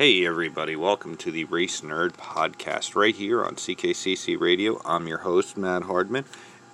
Hey, 0.00 0.24
everybody, 0.24 0.76
welcome 0.76 1.18
to 1.18 1.30
the 1.30 1.44
Race 1.44 1.82
Nerd 1.82 2.12
podcast 2.12 2.96
right 2.96 3.14
here 3.14 3.44
on 3.44 3.56
CKCC 3.56 4.40
Radio. 4.40 4.80
I'm 4.82 5.06
your 5.06 5.18
host, 5.18 5.58
Matt 5.58 5.82
Hardman, 5.82 6.24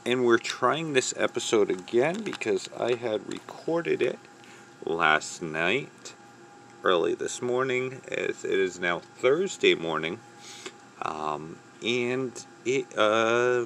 and 0.04 0.24
we're 0.24 0.38
trying 0.38 0.92
this 0.92 1.12
episode 1.16 1.68
again 1.68 2.22
because 2.22 2.70
I 2.78 2.94
had 2.94 3.28
recorded 3.28 4.00
it 4.00 4.20
last 4.84 5.42
night, 5.42 6.14
early 6.84 7.16
this 7.16 7.42
morning, 7.42 8.00
as 8.06 8.44
it 8.44 8.60
is 8.60 8.78
now 8.78 9.00
Thursday 9.00 9.74
morning, 9.74 10.20
um, 11.02 11.58
and 11.84 12.30
it 12.64 12.86
uh, 12.96 13.64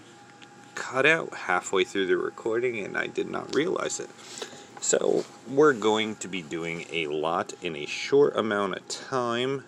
cut 0.74 1.04
out 1.04 1.34
halfway 1.34 1.84
through 1.84 2.06
the 2.06 2.16
recording, 2.16 2.78
and 2.78 2.96
I 2.96 3.08
did 3.08 3.28
not 3.28 3.54
realize 3.54 4.00
it. 4.00 4.08
So, 4.82 5.26
we're 5.46 5.74
going 5.74 6.16
to 6.16 6.28
be 6.28 6.40
doing 6.40 6.86
a 6.90 7.06
lot 7.08 7.52
in 7.60 7.76
a 7.76 7.84
short 7.84 8.34
amount 8.34 8.76
of 8.76 8.88
time. 8.88 9.64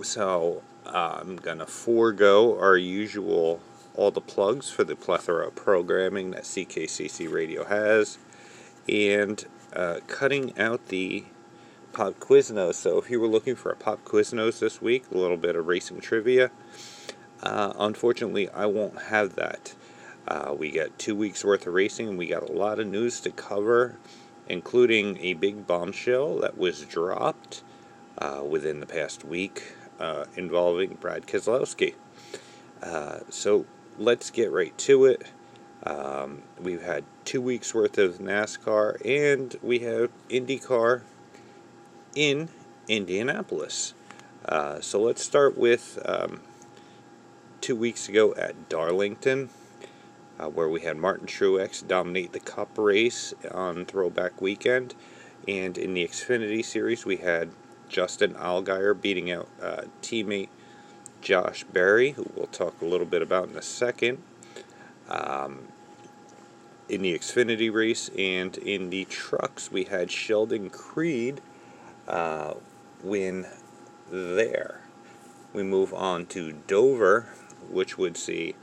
So, 0.00 0.62
uh, 0.86 1.18
I'm 1.20 1.34
going 1.34 1.58
to 1.58 1.66
forego 1.66 2.56
our 2.56 2.76
usual 2.76 3.60
all 3.96 4.12
the 4.12 4.20
plugs 4.20 4.70
for 4.70 4.84
the 4.84 4.94
plethora 4.94 5.48
of 5.48 5.56
programming 5.56 6.30
that 6.32 6.44
CKCC 6.44 7.30
Radio 7.30 7.64
has 7.64 8.18
and 8.88 9.44
uh, 9.72 9.98
cutting 10.06 10.56
out 10.56 10.86
the 10.86 11.24
Pop 11.92 12.20
Quiznos. 12.20 12.74
So, 12.74 12.98
if 12.98 13.10
you 13.10 13.18
were 13.18 13.26
looking 13.26 13.56
for 13.56 13.72
a 13.72 13.76
Pop 13.76 14.04
Quiznos 14.04 14.60
this 14.60 14.80
week, 14.80 15.06
a 15.12 15.18
little 15.18 15.36
bit 15.36 15.56
of 15.56 15.66
racing 15.66 16.00
trivia, 16.00 16.52
uh, 17.42 17.72
unfortunately, 17.76 18.48
I 18.50 18.66
won't 18.66 19.02
have 19.02 19.34
that. 19.34 19.74
Uh, 20.26 20.54
we 20.56 20.70
got 20.70 20.98
two 20.98 21.14
weeks 21.14 21.44
worth 21.44 21.66
of 21.66 21.74
racing, 21.74 22.16
we 22.16 22.26
got 22.26 22.48
a 22.48 22.52
lot 22.52 22.78
of 22.78 22.86
news 22.86 23.20
to 23.20 23.30
cover, 23.30 23.96
including 24.48 25.18
a 25.18 25.34
big 25.34 25.66
bombshell 25.66 26.38
that 26.38 26.56
was 26.56 26.84
dropped 26.86 27.62
uh, 28.18 28.42
within 28.48 28.80
the 28.80 28.86
past 28.86 29.24
week 29.24 29.74
uh, 30.00 30.24
involving 30.36 30.94
Brad 30.94 31.26
Keselowski. 31.26 31.94
Uh, 32.82 33.20
so 33.28 33.66
let's 33.98 34.30
get 34.30 34.50
right 34.50 34.76
to 34.78 35.04
it. 35.04 35.22
Um, 35.84 36.42
we've 36.58 36.82
had 36.82 37.04
two 37.26 37.42
weeks 37.42 37.74
worth 37.74 37.98
of 37.98 38.18
NASCAR, 38.18 39.04
and 39.04 39.54
we 39.62 39.80
have 39.80 40.10
IndyCar 40.30 41.02
in 42.14 42.48
Indianapolis. 42.88 43.92
Uh, 44.46 44.80
so 44.80 45.02
let's 45.02 45.22
start 45.22 45.58
with 45.58 45.98
um, 46.06 46.40
two 47.60 47.76
weeks 47.76 48.08
ago 48.08 48.34
at 48.36 48.70
Darlington 48.70 49.50
uh, 50.38 50.48
where 50.48 50.68
we 50.68 50.80
had 50.80 50.96
Martin 50.96 51.26
Truex 51.26 51.86
dominate 51.86 52.32
the 52.32 52.40
Cup 52.40 52.76
race 52.76 53.34
on 53.50 53.84
Throwback 53.84 54.40
Weekend. 54.40 54.94
And 55.46 55.76
in 55.76 55.94
the 55.94 56.06
Xfinity 56.06 56.64
Series, 56.64 57.04
we 57.04 57.16
had 57.16 57.50
Justin 57.88 58.34
Allgaier 58.34 59.00
beating 59.00 59.30
out 59.30 59.48
uh, 59.62 59.82
teammate 60.02 60.48
Josh 61.20 61.64
Berry, 61.64 62.12
who 62.12 62.26
we'll 62.34 62.46
talk 62.46 62.80
a 62.80 62.84
little 62.84 63.06
bit 63.06 63.22
about 63.22 63.48
in 63.48 63.56
a 63.56 63.62
second. 63.62 64.18
Um, 65.08 65.68
in 66.88 67.02
the 67.02 67.18
Xfinity 67.18 67.72
race 67.72 68.10
and 68.16 68.56
in 68.58 68.90
the 68.90 69.04
trucks, 69.06 69.70
we 69.70 69.84
had 69.84 70.10
Sheldon 70.10 70.70
Creed 70.70 71.40
uh, 72.08 72.54
win 73.02 73.46
there. 74.10 74.80
We 75.52 75.62
move 75.62 75.94
on 75.94 76.26
to 76.26 76.52
Dover, 76.66 77.28
which 77.70 77.96
would 77.96 78.16
see 78.16 78.54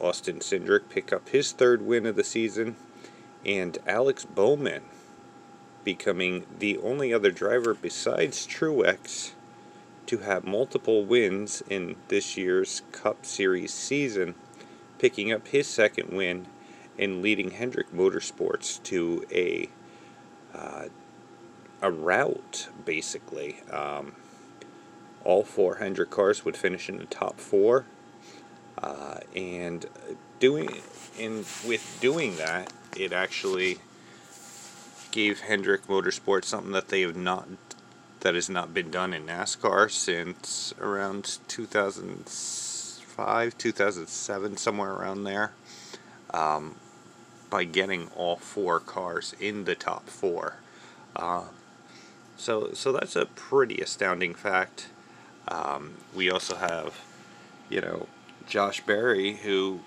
Austin 0.00 0.38
Cindric 0.38 0.88
pick 0.88 1.12
up 1.12 1.28
his 1.30 1.52
third 1.52 1.82
win 1.82 2.06
of 2.06 2.16
the 2.16 2.24
season, 2.24 2.76
and 3.44 3.78
Alex 3.86 4.24
Bowman 4.24 4.82
becoming 5.84 6.44
the 6.58 6.78
only 6.78 7.12
other 7.12 7.30
driver 7.30 7.74
besides 7.74 8.46
Truex 8.46 9.32
to 10.06 10.18
have 10.18 10.44
multiple 10.44 11.04
wins 11.04 11.62
in 11.68 11.96
this 12.08 12.36
year's 12.36 12.82
Cup 12.92 13.26
Series 13.26 13.72
season, 13.72 14.34
picking 14.98 15.32
up 15.32 15.48
his 15.48 15.66
second 15.66 16.10
win 16.10 16.46
and 16.98 17.22
leading 17.22 17.52
Hendrick 17.52 17.92
Motorsports 17.92 18.82
to 18.84 19.24
a 19.30 19.68
uh, 20.54 20.86
a 21.80 21.90
rout 21.90 22.68
basically. 22.84 23.60
Um, 23.70 24.12
all 25.24 25.44
four 25.44 25.76
Hendrick 25.76 26.10
cars 26.10 26.44
would 26.44 26.56
finish 26.56 26.88
in 26.88 26.96
the 26.96 27.04
top 27.04 27.38
four 27.38 27.84
uh, 28.82 29.20
and 29.34 29.86
doing 30.40 30.68
and 31.18 31.46
with 31.66 31.98
doing 32.00 32.36
that, 32.36 32.72
it 32.96 33.12
actually 33.12 33.78
gave 35.10 35.40
Hendrick 35.40 35.86
Motorsports 35.86 36.44
something 36.44 36.70
that 36.72 36.88
they 36.88 37.00
have 37.02 37.16
not 37.16 37.48
that 38.20 38.34
has 38.34 38.48
not 38.48 38.72
been 38.74 38.90
done 38.90 39.14
in 39.14 39.26
NASCAR 39.26 39.88
since 39.90 40.74
around 40.80 41.38
2005, 41.48 43.58
2007, 43.58 44.56
somewhere 44.56 44.92
around 44.92 45.24
there. 45.24 45.52
Um, 46.30 46.76
by 47.50 47.64
getting 47.64 48.08
all 48.16 48.36
four 48.36 48.80
cars 48.80 49.34
in 49.40 49.64
the 49.64 49.74
top 49.74 50.08
four. 50.08 50.56
Uh, 51.16 51.44
so, 52.36 52.72
so 52.72 52.92
that's 52.92 53.16
a 53.16 53.26
pretty 53.26 53.78
astounding 53.78 54.34
fact. 54.34 54.88
Um, 55.48 55.94
we 56.14 56.30
also 56.30 56.56
have, 56.56 57.00
you 57.68 57.80
know, 57.80 58.06
Josh 58.48 58.80
Berry, 58.80 59.34
who 59.34 59.80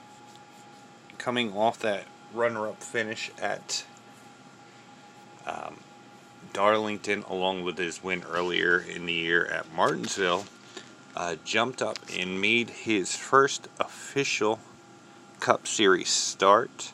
coming 1.18 1.54
off 1.54 1.80
that 1.80 2.06
runner-up 2.34 2.82
finish 2.82 3.32
at 3.42 3.84
um, 5.48 5.78
Darlington, 6.54 7.24
along 7.28 7.64
with 7.64 7.78
his 7.78 8.04
win 8.04 8.24
earlier 8.32 8.78
in 8.80 9.08
the 9.08 9.14
year 9.14 9.46
at 9.48 9.74
Martinsville, 9.74 10.46
uh, 11.16 11.36
jumped 11.44 11.82
up 11.82 11.98
and 12.16 12.40
made 12.40 12.70
his 12.70 13.16
first 13.16 13.68
official 13.80 14.60
Cup 15.40 15.66
Series 15.66 16.10
start 16.10 16.94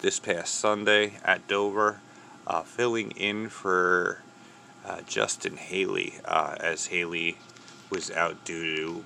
this 0.00 0.18
past 0.18 0.56
Sunday 0.56 1.14
at 1.24 1.46
Dover, 1.46 2.00
uh, 2.46 2.62
filling 2.62 3.12
in 3.12 3.48
for 3.48 4.18
uh, 4.84 5.00
Justin 5.06 5.56
Haley 5.56 6.14
uh, 6.24 6.56
as 6.58 6.86
Haley 6.86 7.38
was 7.88 8.10
out 8.10 8.44
due 8.44 8.76
to 8.76 9.04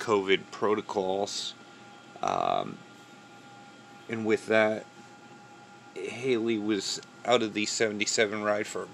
COVID 0.00 0.40
protocols. 0.50 1.54
Um, 2.22 2.78
and 4.08 4.26
with 4.26 4.46
that, 4.46 4.84
Haley 5.94 6.58
was 6.58 7.00
out 7.24 7.42
of 7.42 7.54
the 7.54 7.66
77 7.66 8.42
ride 8.42 8.66
for 8.66 8.88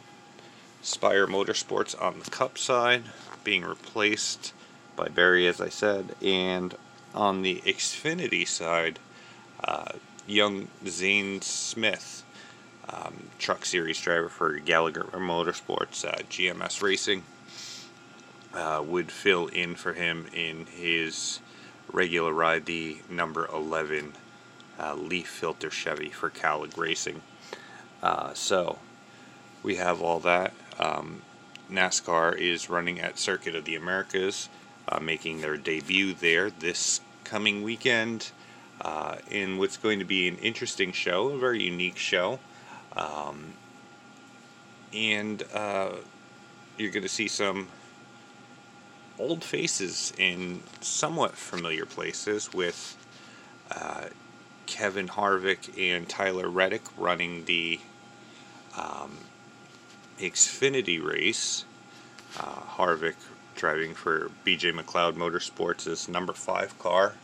Spire 0.83 1.27
Motorsports 1.27 2.01
on 2.01 2.19
the 2.19 2.31
Cup 2.31 2.59
side, 2.59 3.05
being 3.45 3.65
replaced 3.65 4.53
by 4.95 5.09
Berry, 5.09 5.47
as 5.47 5.61
I 5.61 5.69
said. 5.69 6.15
And 6.23 6.75
on 7.15 7.43
the 7.43 7.63
Xfinity 7.65 8.47
side, 8.47 8.99
uh, 9.65 9.93
young 10.27 10.69
Zane 10.87 11.41
Smith, 11.41 12.25
um, 12.89 13.31
truck 13.39 13.65
series 13.65 14.01
driver 14.01 14.29
for 14.29 14.59
Gallagher 14.59 15.05
Motorsports, 15.13 16.05
uh, 16.05 16.23
GMS 16.29 16.83
Racing 16.83 17.23
uh, 18.57 18.83
would 18.83 19.13
fill 19.13 19.49
in 19.49 19.75
for 19.75 19.93
him 19.93 20.27
in 20.33 20.67
his 20.67 21.41
regular 21.93 22.33
ride, 22.33 22.65
the 22.65 22.99
number 23.09 23.47
11 23.53 24.15
uh, 24.79 24.95
LeafFilter 24.95 25.71
Chevy 25.71 26.09
for 26.09 26.31
Kaulig 26.31 26.77
Racing. 26.77 27.21
Uh, 28.03 28.33
so 28.35 28.79
we 29.63 29.77
have 29.77 30.01
all 30.01 30.21
that. 30.21 30.55
Um, 30.79 31.23
NASCAR 31.71 32.37
is 32.37 32.71
running 32.71 33.01
at 33.01 33.19
Circuit 33.19 33.55
of 33.55 33.65
the 33.65 33.75
Americas, 33.75 34.49
uh, 34.89 35.01
making 35.01 35.41
their 35.41 35.57
debut 35.57 36.15
there 36.15 36.51
this 36.51 37.01
coming 37.25 37.63
weekend 37.63 38.31
uh, 38.81 39.17
in 39.31 39.59
what's 39.59 39.77
going 39.77 39.99
to 39.99 40.05
be 40.05 40.29
an 40.29 40.37
interesting 40.39 40.93
show, 40.93 41.29
a 41.29 41.39
very 41.39 41.63
unique 41.63 41.97
show. 41.97 42.39
Um, 42.97 43.53
and 44.93 45.43
you're 46.79 46.91
going 46.91 47.03
to 47.03 47.09
see 47.09 47.29
some 47.29 47.69
old 49.19 49.43
faces 49.43 50.13
in 50.19 50.63
somewhat 50.81 51.33
familiar 51.33 51.87
places 51.87 52.53
with 52.53 52.97
uh, 53.71 54.05
Kevin 54.67 55.09
Harvick 55.09 55.71
and 55.79 56.09
Tyler 56.09 56.49
Reddick 56.49 56.83
running 56.99 57.45
the 57.45 57.81
um, 58.77 59.17
Xfinity 60.19 61.03
race. 61.03 61.65
Uh, 62.39 62.61
Harvick 62.77 63.15
driving 63.55 63.95
for 63.95 64.31
BJ 64.45 64.73
McLeod 64.79 65.15
Motorsports' 65.15 65.87
is 65.87 66.09
number 66.09 66.35
five 66.35 66.79
car, 66.79 67.15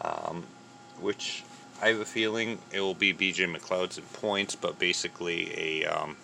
um, 0.00 0.44
which 1.00 1.44
I 1.80 1.88
have 1.88 2.00
a 2.00 2.04
feeling 2.04 2.58
it 2.72 2.80
will 2.80 2.94
be 2.94 3.14
BJ 3.14 3.54
McLeod's 3.54 3.98
in 3.98 4.04
points, 4.04 4.56
but 4.56 4.78
basically 4.78 5.52
a 5.56 5.86
um, 5.86 6.16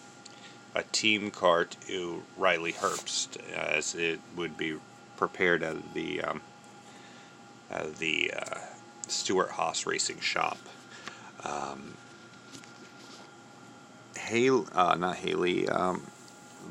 a 0.75 0.83
team 0.85 1.31
car 1.31 1.65
to 1.65 2.23
Riley 2.37 2.73
Herbst, 2.73 3.39
as 3.51 3.95
it 3.95 4.21
would 4.37 4.57
be 4.57 4.77
prepared 5.17 5.63
of 5.63 5.95
the 5.95 6.23
um, 6.23 6.41
out 7.71 7.97
the 7.99 8.33
uh, 8.35 8.59
Stewart-Haas 9.09 9.87
Racing 9.87 10.21
shop. 10.21 10.59
Um, 11.45 11.95
Haley, 14.17 14.67
uh, 14.75 14.95
not 14.95 15.17
Haley, 15.17 15.69
um, 15.69 16.03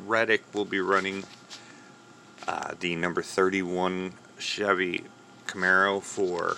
Reddick 0.06 0.44
will 0.54 0.66
be 0.66 0.80
running 0.80 1.24
uh, 2.48 2.74
the 2.80 2.96
number 2.96 3.22
31 3.22 4.14
Chevy 4.40 5.04
Camaro 5.48 6.02
for 6.02 6.58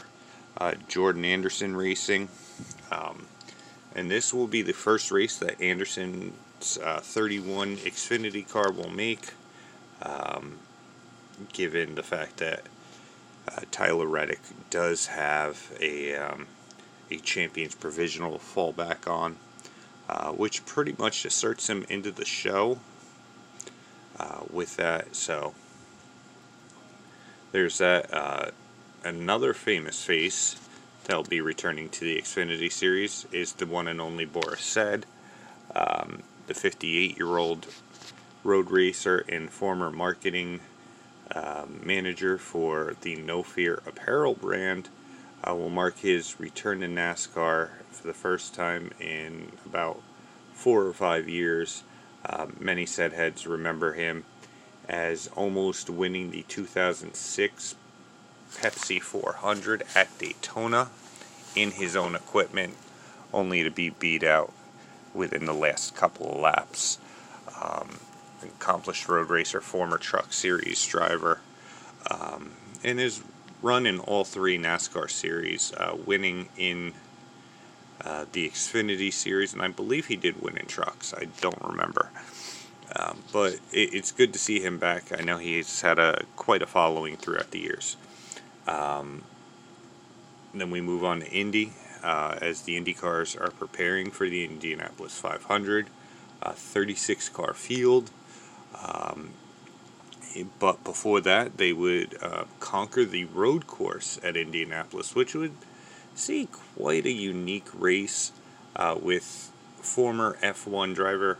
uh, 0.57 0.73
Jordan 0.87 1.25
Anderson 1.25 1.75
Racing. 1.75 2.29
Um, 2.91 3.25
and 3.95 4.09
this 4.09 4.33
will 4.33 4.47
be 4.47 4.61
the 4.61 4.73
first 4.73 5.11
race 5.11 5.37
that 5.37 5.59
Uh, 6.63 6.99
31 7.01 7.77
Xfinity 7.77 8.47
car 8.47 8.71
will 8.71 8.89
make, 8.89 9.33
um, 10.01 10.59
given 11.51 11.95
the 11.95 12.03
fact 12.03 12.37
that 12.37 12.61
uh, 13.49 13.61
Tyler 13.69 14.07
Reddick 14.07 14.39
does 14.69 15.07
have 15.07 15.71
a, 15.81 16.15
um, 16.15 16.47
a 17.11 17.17
Champions 17.17 17.75
Provisional 17.75 18.39
fallback 18.39 19.11
on, 19.11 19.35
uh, 20.07 20.31
which 20.31 20.65
pretty 20.65 20.95
much 20.97 21.25
asserts 21.25 21.69
him 21.69 21.85
into 21.89 22.11
the 22.11 22.25
show 22.25 22.79
uh, 24.17 24.41
with 24.49 24.77
that. 24.77 25.15
So 25.15 25.53
there's 27.51 27.77
that. 27.79 28.13
Uh, 28.13 28.51
another 29.03 29.53
famous 29.53 30.03
face 30.03 30.55
that'll 31.03 31.23
be 31.23 31.41
returning 31.41 31.89
to 31.89 32.05
the 32.05 32.17
Xfinity 32.17 32.71
Series 32.71 33.25
is 33.33 33.53
the 33.53 33.65
one 33.65 33.87
and 33.89 33.99
only 33.99 34.23
Boris 34.23 34.61
Said, 34.61 35.05
um, 35.75 36.23
the 36.47 36.53
58 36.53 37.17
year 37.17 37.37
old 37.37 37.67
road 38.43 38.69
racer 38.69 39.23
and 39.29 39.49
former 39.49 39.91
marketing 39.91 40.59
um, 41.33 41.79
manager 41.83 42.37
for 42.37 42.95
the 43.01 43.15
No 43.15 43.43
Fear 43.43 43.81
apparel 43.85 44.35
brand. 44.35 44.89
Uh, 45.45 45.55
will 45.55 45.69
mark 45.69 45.97
his 45.99 46.39
return 46.39 46.79
to 46.79 46.87
NASCAR 46.87 47.69
for 47.91 48.07
the 48.07 48.13
first 48.13 48.53
time 48.55 48.91
in 48.99 49.51
about 49.65 50.01
four 50.53 50.85
or 50.85 50.93
five 50.93 51.27
years. 51.27 51.83
Uh, 52.25 52.47
many 52.59 52.85
set 52.85 53.11
heads 53.11 53.45
remember 53.45 53.93
him 53.93 54.23
as 54.87 55.27
almost 55.35 55.89
winning 55.89 56.31
the 56.31 56.43
2006 56.43 57.75
Pepsi 58.53 59.01
400 59.01 59.83
at 59.95 60.17
Daytona 60.17 60.89
in 61.55 61.71
his 61.71 61.95
own 61.95 62.15
equipment, 62.15 62.75
only 63.33 63.63
to 63.63 63.71
be 63.71 63.89
beat 63.89 64.23
out 64.23 64.53
within 65.13 65.45
the 65.45 65.53
last 65.53 65.95
couple 65.95 66.31
of 66.31 66.39
laps. 66.39 66.97
Um, 67.61 67.99
accomplished 68.41 69.07
road 69.07 69.29
racer, 69.29 69.61
former 69.61 69.97
Truck 69.97 70.33
Series 70.33 70.85
driver, 70.85 71.39
um, 72.09 72.51
and 72.83 72.99
has 72.99 73.23
run 73.61 73.85
in 73.85 73.99
all 73.99 74.23
three 74.23 74.57
NASCAR 74.57 75.09
series, 75.09 75.73
uh, 75.73 75.95
winning 76.05 76.49
in 76.57 76.93
uh, 78.01 78.25
the 78.33 78.49
Xfinity 78.49 79.11
series, 79.13 79.53
and 79.53 79.61
I 79.61 79.69
believe 79.69 80.07
he 80.07 80.15
did 80.15 80.41
win 80.41 80.57
in 80.57 80.65
trucks. 80.65 81.13
I 81.13 81.25
don't 81.39 81.61
remember. 81.61 82.09
Um, 82.95 83.23
but 83.31 83.53
it, 83.71 83.93
it's 83.93 84.11
good 84.11 84.33
to 84.33 84.39
see 84.39 84.59
him 84.59 84.77
back. 84.77 85.17
I 85.17 85.23
know 85.23 85.37
he's 85.37 85.81
had 85.81 85.99
a 85.99 86.23
quite 86.35 86.61
a 86.61 86.67
following 86.67 87.15
throughout 87.15 87.51
the 87.51 87.59
years. 87.59 87.95
Um, 88.67 89.23
then 90.53 90.69
we 90.69 90.81
move 90.81 91.03
on 91.03 91.21
to 91.21 91.31
Indy 91.31 91.73
uh, 92.03 92.37
as 92.41 92.61
the 92.63 92.77
Indy 92.77 92.93
cars 92.93 93.35
are 93.35 93.51
preparing 93.51 94.11
for 94.11 94.29
the 94.29 94.45
Indianapolis 94.45 95.19
500, 95.19 95.87
a 96.41 96.53
36 96.53 97.29
car 97.29 97.53
field. 97.53 98.11
Um, 98.83 99.31
but 100.59 100.83
before 100.83 101.21
that, 101.21 101.57
they 101.57 101.73
would 101.73 102.17
uh, 102.21 102.45
conquer 102.59 103.05
the 103.05 103.25
road 103.25 103.67
course 103.67 104.19
at 104.23 104.35
Indianapolis, 104.35 105.15
which 105.15 105.35
would 105.35 105.53
see 106.15 106.47
quite 106.75 107.05
a 107.05 107.11
unique 107.11 107.67
race 107.73 108.31
uh, 108.75 108.97
with 108.99 109.51
former 109.81 110.37
F1 110.41 110.95
driver 110.95 111.37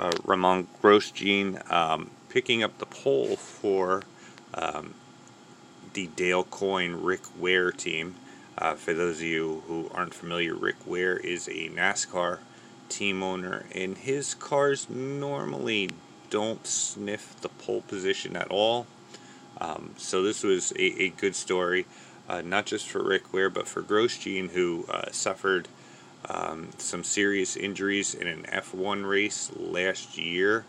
uh, 0.00 0.10
Romain 0.24 0.66
Grosjean 0.82 1.70
um, 1.70 2.10
picking 2.28 2.62
up 2.62 2.78
the 2.78 2.86
pole 2.86 3.36
for 3.36 4.02
um, 4.54 4.94
the 5.92 6.06
Dale 6.16 6.44
Coyne 6.44 6.96
Rick 6.96 7.20
Ware 7.38 7.70
team. 7.70 8.16
Uh, 8.58 8.74
for 8.74 8.92
those 8.92 9.16
of 9.16 9.22
you 9.22 9.62
who 9.66 9.90
aren't 9.94 10.14
familiar, 10.14 10.54
Rick 10.54 10.86
Ware 10.86 11.16
is 11.16 11.48
a 11.48 11.68
NASCAR 11.70 12.38
team 12.88 13.22
owner, 13.22 13.64
and 13.74 13.96
his 13.96 14.34
cars 14.34 14.90
normally 14.90 15.90
don't 16.28 16.66
sniff 16.66 17.40
the 17.40 17.48
pole 17.48 17.82
position 17.82 18.36
at 18.36 18.48
all. 18.48 18.86
Um, 19.60 19.94
so 19.96 20.22
this 20.22 20.42
was 20.42 20.72
a, 20.72 21.02
a 21.02 21.08
good 21.10 21.34
story, 21.34 21.86
uh, 22.28 22.42
not 22.42 22.66
just 22.66 22.88
for 22.88 23.02
Rick 23.02 23.32
Ware, 23.32 23.50
but 23.50 23.68
for 23.68 23.82
Grosjean, 23.82 24.50
who 24.50 24.84
uh, 24.88 25.10
suffered 25.10 25.68
um, 26.28 26.70
some 26.78 27.04
serious 27.04 27.56
injuries 27.56 28.14
in 28.14 28.26
an 28.26 28.42
F1 28.44 29.08
race 29.08 29.50
last 29.56 30.18
year. 30.18 30.64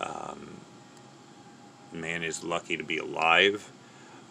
Um, 0.00 0.48
man 1.92 2.22
is 2.22 2.44
lucky 2.44 2.76
to 2.76 2.84
be 2.84 2.98
alive. 2.98 3.70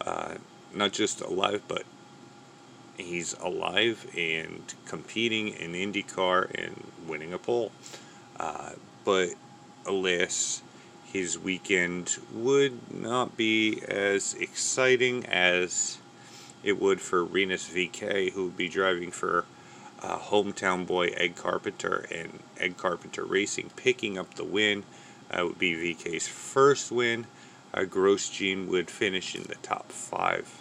Uh, 0.00 0.34
not 0.74 0.92
just 0.92 1.20
alive, 1.20 1.62
but 1.68 1.84
he's 3.00 3.34
alive 3.34 4.06
and 4.16 4.74
competing 4.86 5.48
in 5.48 5.72
IndyCar 5.72 6.50
and 6.54 6.84
winning 7.06 7.32
a 7.32 7.38
pole. 7.38 7.72
Uh, 8.38 8.70
but 9.04 9.30
alas, 9.86 10.62
his 11.12 11.38
weekend 11.38 12.18
would 12.32 12.92
not 12.92 13.36
be 13.36 13.82
as 13.88 14.34
exciting 14.34 15.26
as 15.26 15.98
it 16.62 16.80
would 16.80 17.00
for 17.00 17.24
Rinus 17.24 17.68
VeeKay, 17.68 18.32
who 18.32 18.44
would 18.44 18.56
be 18.56 18.68
driving 18.68 19.10
for 19.10 19.44
uh, 20.02 20.18
hometown 20.18 20.86
boy 20.86 21.08
Ed 21.08 21.36
Carpenter 21.36 22.06
and 22.10 22.40
Ed 22.58 22.76
Carpenter 22.76 23.24
Racing 23.24 23.70
picking 23.76 24.18
up 24.18 24.34
the 24.34 24.44
win. 24.44 24.84
That 25.30 25.44
would 25.44 25.58
be 25.58 25.74
VeeKay's 25.74 26.28
first 26.28 26.90
win. 26.90 27.26
Uh, 27.72 27.80
Grosjean 27.80 28.68
would 28.68 28.90
finish 28.90 29.34
in 29.34 29.44
the 29.44 29.54
top 29.56 29.92
five 29.92 30.60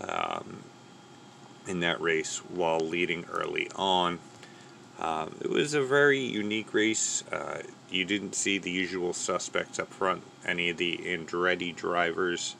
um, 0.00 0.62
in 1.66 1.80
that 1.80 2.00
race 2.00 2.38
while 2.48 2.80
leading 2.80 3.24
early 3.30 3.70
on. 3.76 4.18
Um, 4.98 5.34
it 5.40 5.50
was 5.50 5.72
a 5.74 5.82
very 5.82 6.20
unique 6.20 6.74
race. 6.74 7.24
Uh, 7.32 7.62
you 7.90 8.04
didn't 8.04 8.34
see 8.34 8.58
the 8.58 8.70
usual 8.70 9.12
suspects 9.12 9.78
up 9.78 9.92
front, 9.92 10.22
any 10.46 10.70
of 10.70 10.76
the 10.76 10.98
Andretti 10.98 11.74
drivers 11.74 12.56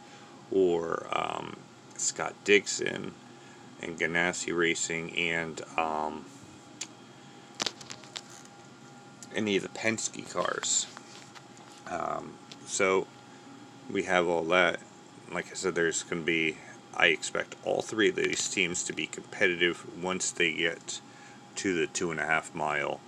or 0.51 1.07
um, 1.13 1.57
Scott 1.97 2.35
Dixon 2.45 3.13
and 3.83 3.99
Ganassi 3.99 4.57
Racing 4.57 5.17
and 5.17 5.61
um, 5.77 6.25
any 9.35 9.57
of 9.57 9.63
the 9.63 9.69
Penske 9.69 10.31
cars. 10.33 10.87
Um, 11.89 12.35
so 12.67 13.07
we 13.91 14.05
have 14.05 14.29
all 14.29 14.45
that. 14.45 14.81
Like 15.33 15.51
I 15.51 15.55
said, 15.55 15.75
there's 15.75 16.03
going 16.03 16.23
to 16.23 16.27
be, 16.27 16.57
I 16.95 17.07
expect 17.07 17.57
all 17.65 17.83
three 17.83 18.11
of 18.11 18.17
these 18.17 18.49
teams 18.49 18.83
to 18.85 18.93
be 18.93 19.07
competitive 19.07 19.87
once 20.03 20.31
they 20.31 20.53
get 20.53 21.01
to 21.57 21.75
the 21.75 21.87
two 21.87 22.11
and 22.11 22.21
a 22.21 22.27
half 22.27 22.55
mile 22.55 23.01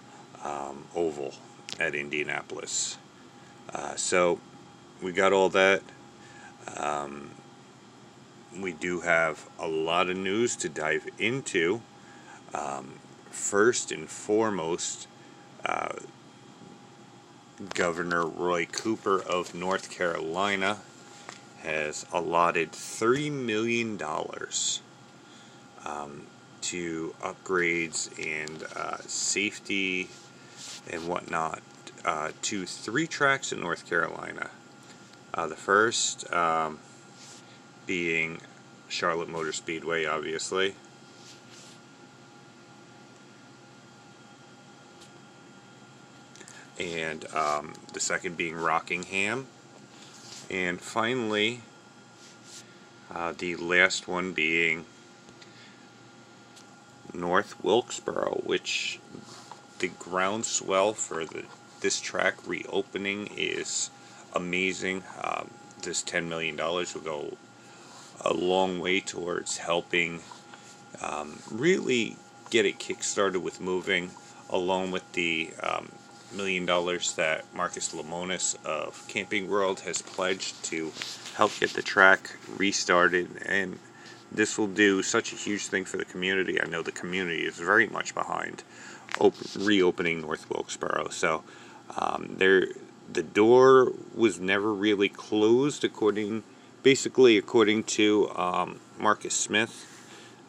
um, 0.44 0.84
oval 0.94 1.34
at 1.78 1.94
Indianapolis. 1.94 2.98
Uh, 3.72 3.94
so 3.96 4.40
we 5.02 5.12
got 5.12 5.32
all 5.32 5.48
that. 5.50 5.82
Um, 6.76 7.30
we 8.58 8.72
do 8.72 9.00
have 9.00 9.48
a 9.58 9.66
lot 9.66 10.10
of 10.10 10.16
news 10.16 10.56
to 10.56 10.68
dive 10.68 11.06
into. 11.18 11.80
Um, 12.54 12.98
first 13.30 13.90
and 13.90 14.08
foremost, 14.08 15.08
uh, 15.64 15.94
Governor 17.74 18.26
Roy 18.26 18.66
Cooper 18.66 19.20
of 19.22 19.54
North 19.54 19.90
Carolina 19.90 20.78
has 21.62 22.04
allotted 22.12 22.72
$30 22.72 23.30
million 23.30 24.00
um, 25.84 26.26
to 26.60 27.14
upgrades 27.22 28.10
and 28.18 28.64
uh, 28.76 28.96
safety 29.06 30.08
and 30.90 31.06
whatnot 31.06 31.60
uh, 32.04 32.30
to 32.42 32.66
three 32.66 33.06
tracks 33.06 33.52
in 33.52 33.60
North 33.60 33.88
Carolina. 33.88 34.50
Uh, 35.34 35.46
the 35.46 35.56
first 35.56 36.30
um, 36.32 36.78
being 37.86 38.40
Charlotte 38.88 39.28
Motor 39.28 39.52
Speedway, 39.52 40.04
obviously. 40.04 40.74
And 46.78 47.24
um, 47.34 47.74
the 47.92 48.00
second 48.00 48.36
being 48.36 48.56
Rockingham. 48.56 49.46
And 50.52 50.82
finally, 50.82 51.62
uh, 53.10 53.32
the 53.36 53.56
last 53.56 54.06
one 54.06 54.34
being 54.34 54.84
North 57.14 57.62
Wilkesboro, 57.64 58.42
which 58.44 59.00
the 59.78 59.88
groundswell 59.88 60.92
for 60.92 61.24
the 61.24 61.44
this 61.80 62.00
track 62.00 62.34
reopening 62.46 63.28
is 63.36 63.90
amazing. 64.34 65.02
Um, 65.22 65.50
this 65.82 66.04
$10 66.04 66.28
million 66.28 66.56
will 66.56 66.84
go 67.02 67.36
a 68.20 68.32
long 68.32 68.78
way 68.78 69.00
towards 69.00 69.56
helping 69.56 70.20
um, 71.00 71.40
really 71.50 72.16
get 72.50 72.64
it 72.66 72.78
kickstarted 72.78 73.42
with 73.42 73.60
moving, 73.60 74.10
along 74.48 74.92
with 74.92 75.10
the 75.12 75.50
um, 75.60 75.90
million 76.34 76.66
dollars 76.66 77.14
that 77.14 77.44
Marcus 77.54 77.94
Lemonis 77.94 78.56
of 78.64 79.06
Camping 79.08 79.48
World 79.48 79.80
has 79.80 80.02
pledged 80.02 80.62
to 80.64 80.92
help 81.34 81.52
get 81.58 81.70
the 81.70 81.82
track 81.82 82.36
restarted, 82.56 83.42
and 83.46 83.78
this 84.30 84.58
will 84.58 84.66
do 84.66 85.02
such 85.02 85.32
a 85.32 85.36
huge 85.36 85.66
thing 85.66 85.84
for 85.84 85.96
the 85.96 86.04
community. 86.04 86.60
I 86.60 86.66
know 86.66 86.82
the 86.82 86.92
community 86.92 87.42
is 87.44 87.58
very 87.58 87.86
much 87.86 88.14
behind 88.14 88.62
open, 89.20 89.46
reopening 89.64 90.20
North 90.20 90.48
Wilkesboro. 90.50 91.08
So 91.10 91.42
um, 91.96 92.34
there, 92.38 92.66
the 93.12 93.22
door 93.22 93.92
was 94.14 94.40
never 94.40 94.72
really 94.72 95.08
closed, 95.08 95.84
according, 95.84 96.42
basically 96.82 97.36
according 97.36 97.84
to 97.84 98.30
um, 98.34 98.80
Marcus 98.98 99.34
Smith, 99.34 99.88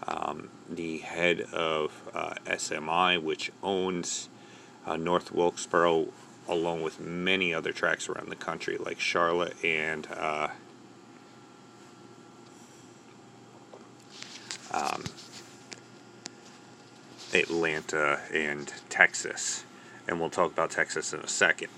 um, 0.07 0.49
the 0.69 0.99
head 0.99 1.41
of 1.53 1.91
uh, 2.13 2.35
SMI, 2.45 3.21
which 3.21 3.51
owns 3.61 4.29
uh, 4.85 4.97
North 4.97 5.31
Wilkesboro, 5.31 6.07
along 6.47 6.81
with 6.81 6.99
many 6.99 7.53
other 7.53 7.71
tracks 7.71 8.09
around 8.09 8.29
the 8.29 8.35
country, 8.35 8.77
like 8.77 8.99
Charlotte 8.99 9.55
and 9.63 10.07
uh, 10.11 10.49
um, 14.71 15.03
Atlanta 17.33 18.19
and 18.33 18.73
Texas. 18.89 19.63
And 20.07 20.19
we'll 20.19 20.29
talk 20.29 20.51
about 20.51 20.71
Texas 20.71 21.13
in 21.13 21.21
a 21.21 21.27
second. 21.27 21.69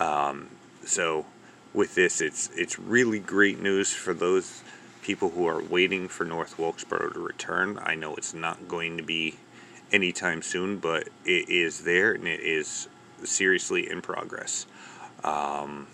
Um, 0.00 0.48
so, 0.84 1.26
with 1.74 1.94
this, 1.94 2.20
it's 2.20 2.50
it's 2.56 2.78
really 2.78 3.18
great 3.18 3.60
news 3.60 3.92
for 3.92 4.14
those 4.14 4.62
people 5.02 5.30
who 5.30 5.46
are 5.46 5.62
waiting 5.62 6.08
for 6.08 6.24
North 6.24 6.58
Wilkesboro 6.58 7.10
to 7.10 7.18
return. 7.18 7.78
I 7.82 7.94
know 7.94 8.14
it's 8.14 8.32
not 8.32 8.68
going 8.68 8.96
to 8.96 9.02
be 9.02 9.36
anytime 9.92 10.42
soon, 10.42 10.78
but 10.78 11.08
it 11.24 11.48
is 11.48 11.82
there 11.84 12.12
and 12.12 12.26
it 12.26 12.40
is 12.40 12.88
seriously 13.24 13.90
in 13.90 14.00
progress. 14.00 14.66
Um, 15.24 15.88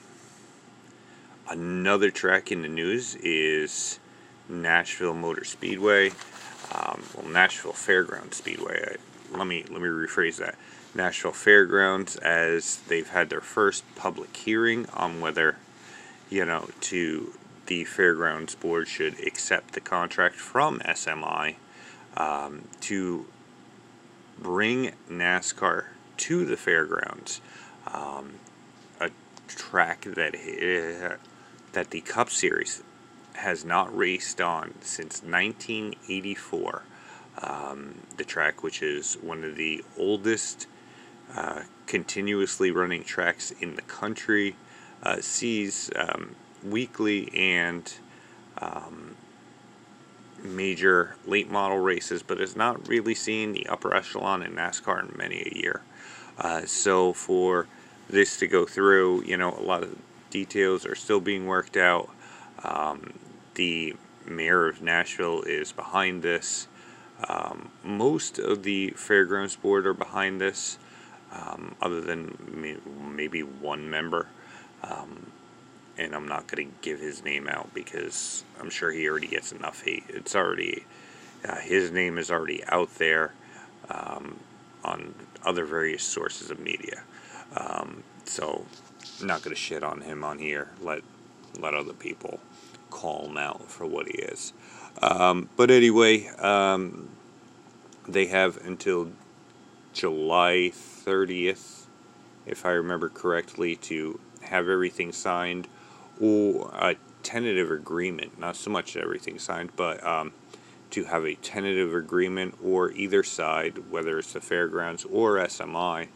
another 1.48 2.10
track 2.10 2.52
in 2.52 2.62
the 2.62 2.68
news 2.68 3.14
is 3.16 3.98
Nashville 4.48 5.14
Motor 5.14 5.44
Speedway. 5.44 6.10
Um, 6.72 7.02
well, 7.16 7.28
Nashville 7.28 7.72
Fairgrounds 7.72 8.36
Speedway. 8.36 8.96
let 9.32 9.46
me 9.46 9.64
let 9.70 9.80
me 9.80 9.88
rephrase 9.88 10.36
that. 10.38 10.56
Nashville 10.94 11.32
Fairgrounds, 11.32 12.16
as 12.16 12.76
they've 12.88 13.08
had 13.08 13.28
their 13.28 13.40
first 13.40 13.82
public 13.96 14.36
hearing 14.36 14.86
on 14.94 15.20
whether, 15.20 15.56
you 16.30 16.44
know, 16.44 16.68
to 16.82 17.32
the 17.66 17.84
fairgrounds 17.84 18.54
board 18.54 18.86
should 18.86 19.18
accept 19.26 19.72
the 19.72 19.80
contract 19.80 20.36
from 20.36 20.78
SMI 20.80 21.56
um, 22.16 22.62
to 22.80 23.26
bring 24.38 24.92
NASCAR 25.10 25.86
to 26.16 26.44
the 26.44 26.56
fairgrounds, 26.56 27.40
um, 27.92 28.34
a 29.00 29.10
track 29.48 30.02
that 30.02 30.34
uh, 30.34 31.16
that 31.72 31.90
the 31.90 32.00
Cup 32.00 32.30
Series 32.30 32.82
has 33.34 33.64
not 33.64 33.96
raced 33.96 34.40
on 34.40 34.74
since 34.80 35.22
1984. 35.22 36.82
Um, 37.42 37.96
the 38.16 38.24
track, 38.24 38.62
which 38.62 38.80
is 38.80 39.14
one 39.20 39.42
of 39.42 39.56
the 39.56 39.84
oldest 39.98 40.68
uh, 41.34 41.62
continuously 41.86 42.70
running 42.70 43.02
tracks 43.02 43.50
in 43.50 43.74
the 43.74 43.82
country, 43.82 44.54
uh, 45.02 45.20
sees 45.20 45.90
um, 45.96 46.36
weekly 46.62 47.28
and 47.34 47.92
um, 48.58 49.16
major 50.44 51.16
late 51.26 51.50
model 51.50 51.78
races, 51.78 52.22
but 52.22 52.40
is 52.40 52.54
not 52.54 52.86
really 52.86 53.14
seen 53.14 53.52
the 53.52 53.66
upper 53.66 53.94
echelon 53.94 54.42
in 54.42 54.52
NASCAR 54.52 55.10
in 55.10 55.16
many 55.16 55.40
a 55.40 55.58
year. 55.58 55.82
Uh, 56.38 56.64
so 56.66 57.12
for 57.12 57.66
this 58.08 58.36
to 58.36 58.46
go 58.46 58.66
through, 58.66 59.24
you 59.24 59.36
know, 59.36 59.56
a 59.56 59.62
lot 59.62 59.82
of 59.82 59.96
details 60.30 60.84
are 60.84 60.94
still 60.94 61.20
being 61.20 61.46
worked 61.46 61.76
out. 61.76 62.10
Um, 62.62 63.14
the 63.54 63.94
mayor 64.26 64.68
of 64.68 64.82
Nashville 64.82 65.42
is 65.42 65.72
behind 65.72 66.22
this. 66.22 66.68
Um, 67.28 67.70
most 67.82 68.38
of 68.38 68.64
the 68.64 68.90
fairgrounds 68.90 69.56
board 69.56 69.86
are 69.86 69.94
behind 69.94 70.40
this, 70.40 70.78
um, 71.32 71.74
other 71.80 72.00
than 72.00 72.76
maybe 73.14 73.42
one 73.42 73.88
member. 73.88 74.28
Um, 74.82 75.32
and 75.98 76.14
I'm 76.14 76.26
not 76.26 76.46
going 76.46 76.68
to 76.68 76.74
give 76.82 77.00
his 77.00 77.24
name 77.24 77.48
out 77.48 77.72
because 77.74 78.44
I'm 78.60 78.70
sure 78.70 78.90
he 78.90 79.08
already 79.08 79.28
gets 79.28 79.52
enough 79.52 79.82
hate. 79.82 80.04
It's 80.08 80.34
already 80.34 80.84
uh, 81.44 81.56
his 81.56 81.90
name 81.90 82.18
is 82.18 82.30
already 82.30 82.64
out 82.64 82.94
there 82.96 83.32
um, 83.90 84.38
on 84.82 85.14
other 85.44 85.64
various 85.64 86.02
sources 86.02 86.50
of 86.50 86.58
media. 86.58 87.02
Um, 87.56 88.02
so, 88.24 88.64
not 89.22 89.42
going 89.42 89.54
to 89.54 89.60
shit 89.60 89.82
on 89.82 90.00
him 90.00 90.24
on 90.24 90.38
here. 90.38 90.70
Let 90.80 91.02
let 91.60 91.74
other 91.74 91.92
people 91.92 92.40
call 92.90 93.26
him 93.26 93.36
out 93.36 93.70
for 93.70 93.86
what 93.86 94.06
he 94.06 94.18
is. 94.18 94.52
Um, 95.02 95.48
but 95.56 95.70
anyway, 95.70 96.28
um, 96.38 97.10
they 98.08 98.26
have 98.26 98.56
until 98.64 99.10
July 99.92 100.72
30th, 100.74 101.84
if 102.46 102.64
I 102.64 102.70
remember 102.70 103.08
correctly, 103.08 103.76
to 103.76 104.18
have 104.42 104.68
everything 104.68 105.12
signed 105.12 105.68
or 106.20 106.70
a 106.74 106.96
tentative 107.22 107.70
agreement, 107.70 108.38
not 108.38 108.56
so 108.56 108.70
much 108.70 108.96
everything 108.96 109.38
signed, 109.38 109.70
but 109.76 110.04
um, 110.06 110.32
to 110.90 111.04
have 111.04 111.24
a 111.24 111.34
tentative 111.36 111.94
agreement 111.94 112.54
or 112.62 112.92
either 112.92 113.22
side, 113.22 113.90
whether 113.90 114.18
it's 114.18 114.32
the 114.32 114.40
fairgrounds 114.40 115.04
or 115.04 115.36
SMI, 115.38 116.08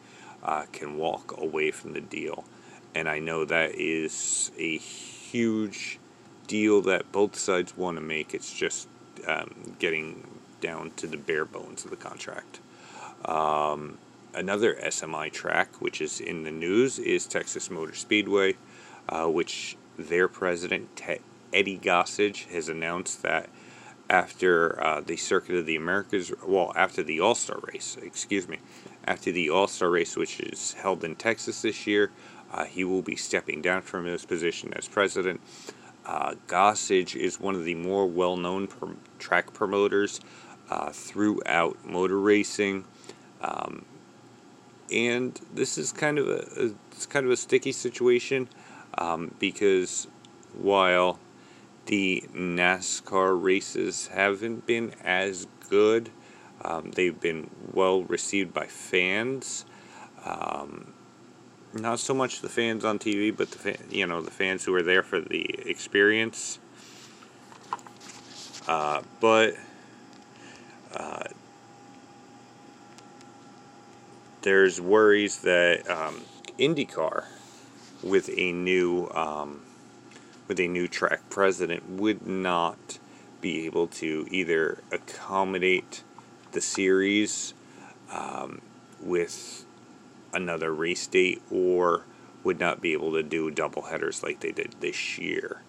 uh, 0.42 0.64
can 0.72 0.96
walk 0.96 1.34
away 1.38 1.70
from 1.70 1.94
the 1.94 2.00
deal. 2.00 2.44
And 2.94 3.08
I 3.08 3.18
know 3.18 3.44
that 3.44 3.74
is 3.74 4.52
a 4.58 4.78
huge 4.78 5.98
deal 6.46 6.80
that 6.82 7.10
both 7.12 7.36
sides 7.36 7.76
want 7.76 7.96
to 7.96 8.00
make. 8.00 8.34
It's 8.34 8.52
just 8.52 8.88
um, 9.26 9.74
getting 9.78 10.26
down 10.60 10.92
to 10.96 11.06
the 11.06 11.16
bare 11.16 11.44
bones 11.44 11.84
of 11.84 11.90
the 11.90 11.96
contract. 11.96 12.60
Um, 13.24 13.98
another 14.34 14.74
SMI 14.74 15.32
track, 15.32 15.80
which 15.80 16.00
is 16.00 16.20
in 16.20 16.44
the 16.44 16.50
news, 16.50 16.98
is 16.98 17.26
Texas 17.26 17.70
Motor 17.70 17.94
Speedway, 17.94 18.56
uh, 19.08 19.26
which 19.26 19.76
their 19.98 20.28
president, 20.28 20.96
Te- 20.96 21.20
Eddie 21.52 21.78
Gossage, 21.78 22.46
has 22.48 22.68
announced 22.68 23.22
that 23.22 23.48
after 24.08 24.82
uh, 24.82 25.00
the 25.00 25.16
Circuit 25.16 25.56
of 25.56 25.66
the 25.66 25.76
Americas, 25.76 26.32
well, 26.46 26.72
after 26.76 27.02
the 27.02 27.20
All 27.20 27.34
Star 27.34 27.58
race, 27.72 27.96
excuse 28.02 28.48
me, 28.48 28.58
after 29.06 29.32
the 29.32 29.50
All 29.50 29.66
Star 29.66 29.90
race, 29.90 30.16
which 30.16 30.40
is 30.40 30.74
held 30.74 31.04
in 31.04 31.14
Texas 31.14 31.62
this 31.62 31.86
year, 31.86 32.10
uh, 32.52 32.64
he 32.64 32.84
will 32.84 33.02
be 33.02 33.16
stepping 33.16 33.60
down 33.60 33.82
from 33.82 34.06
his 34.06 34.24
position 34.24 34.72
as 34.74 34.88
president. 34.88 35.40
Uh, 36.06 36.34
Gossage 36.46 37.14
is 37.14 37.38
one 37.38 37.54
of 37.54 37.64
the 37.64 37.74
more 37.74 38.06
well 38.06 38.36
known 38.36 38.66
pr- 38.66 38.92
track 39.18 39.52
promoters 39.52 40.20
uh, 40.70 40.90
throughout 40.90 41.84
motor 41.84 42.18
racing. 42.18 42.84
Um, 43.42 43.84
and 44.90 45.38
this 45.52 45.76
is 45.76 45.92
kind 45.92 46.18
of 46.18 46.28
a, 46.28 46.48
a, 46.56 46.74
it's 46.92 47.04
kind 47.04 47.26
of 47.26 47.32
a 47.32 47.36
sticky 47.36 47.72
situation 47.72 48.48
um, 48.96 49.34
because 49.38 50.06
while 50.54 51.18
the 51.86 52.24
NASCAR 52.34 53.40
races 53.40 54.08
haven't 54.08 54.66
been 54.66 54.94
as 55.02 55.46
good, 55.68 56.10
um, 56.62 56.90
they've 56.92 57.18
been 57.18 57.50
well 57.72 58.02
received 58.04 58.52
by 58.52 58.66
fans. 58.66 59.64
Um, 60.24 60.92
not 61.72 62.00
so 62.00 62.14
much 62.14 62.40
the 62.40 62.48
fans 62.48 62.84
on 62.84 62.98
TV, 62.98 63.34
but 63.34 63.50
the 63.50 63.76
you 63.90 64.06
know 64.06 64.20
the 64.20 64.30
fans 64.30 64.64
who 64.64 64.74
are 64.74 64.82
there 64.82 65.02
for 65.02 65.20
the 65.20 65.44
experience. 65.68 66.58
Uh, 68.66 69.02
but 69.20 69.54
uh, 70.94 71.24
there's 74.42 74.80
worries 74.80 75.38
that 75.38 75.88
um, 75.90 76.22
IndyCar 76.58 77.24
with 78.02 78.30
a 78.36 78.52
new 78.52 79.08
um, 79.10 79.62
with 80.46 80.58
a 80.60 80.66
new 80.66 80.88
track 80.88 81.20
president 81.28 81.88
would 81.88 82.26
not 82.26 82.98
be 83.40 83.66
able 83.66 83.86
to 83.86 84.26
either 84.30 84.82
accommodate 84.90 86.02
the 86.52 86.60
series 86.60 87.54
um, 88.12 88.60
with 89.00 89.64
another 90.32 90.72
race 90.72 91.06
date 91.06 91.42
or 91.50 92.04
would 92.42 92.58
not 92.58 92.80
be 92.80 92.92
able 92.92 93.12
to 93.12 93.22
do 93.22 93.50
double 93.50 93.82
headers 93.82 94.22
like 94.22 94.40
they 94.40 94.52
did 94.52 94.74
this 94.80 95.18
year. 95.18 95.62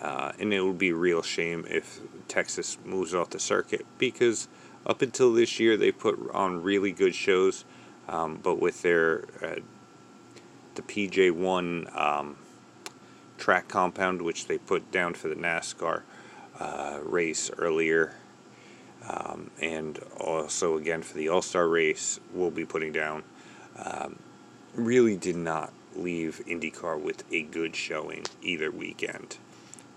Uh, 0.00 0.32
and 0.38 0.52
it 0.52 0.60
would 0.60 0.78
be 0.78 0.90
a 0.90 0.94
real 0.94 1.22
shame 1.22 1.64
if 1.70 2.00
Texas 2.28 2.76
moves 2.84 3.14
off 3.14 3.30
the 3.30 3.38
circuit 3.38 3.86
because 3.98 4.48
up 4.84 5.02
until 5.02 5.32
this 5.32 5.58
year 5.58 5.76
they 5.76 5.90
put 5.90 6.18
on 6.32 6.62
really 6.62 6.92
good 6.92 7.14
shows, 7.14 7.64
um, 8.08 8.38
but 8.42 8.60
with 8.60 8.82
their 8.82 9.24
uh, 9.42 9.56
the 10.76 10.82
PJ1 10.82 11.98
um, 11.98 12.36
track 13.38 13.68
compound, 13.68 14.22
which 14.22 14.46
they 14.46 14.58
put 14.58 14.90
down 14.90 15.14
for 15.14 15.28
the 15.28 15.34
NASCAR 15.34 16.02
uh, 16.58 16.98
race 17.02 17.50
earlier. 17.58 18.14
Um, 19.08 19.50
and 19.60 19.98
also, 20.18 20.76
again, 20.76 21.02
for 21.02 21.16
the 21.16 21.28
All 21.28 21.42
Star 21.42 21.68
race, 21.68 22.18
we'll 22.32 22.50
be 22.50 22.64
putting 22.64 22.92
down. 22.92 23.22
Um, 23.78 24.18
really 24.74 25.16
did 25.16 25.36
not 25.36 25.72
leave 25.94 26.42
IndyCar 26.46 27.00
with 27.00 27.24
a 27.32 27.42
good 27.42 27.74
showing 27.74 28.24
either 28.42 28.70
weekend. 28.70 29.38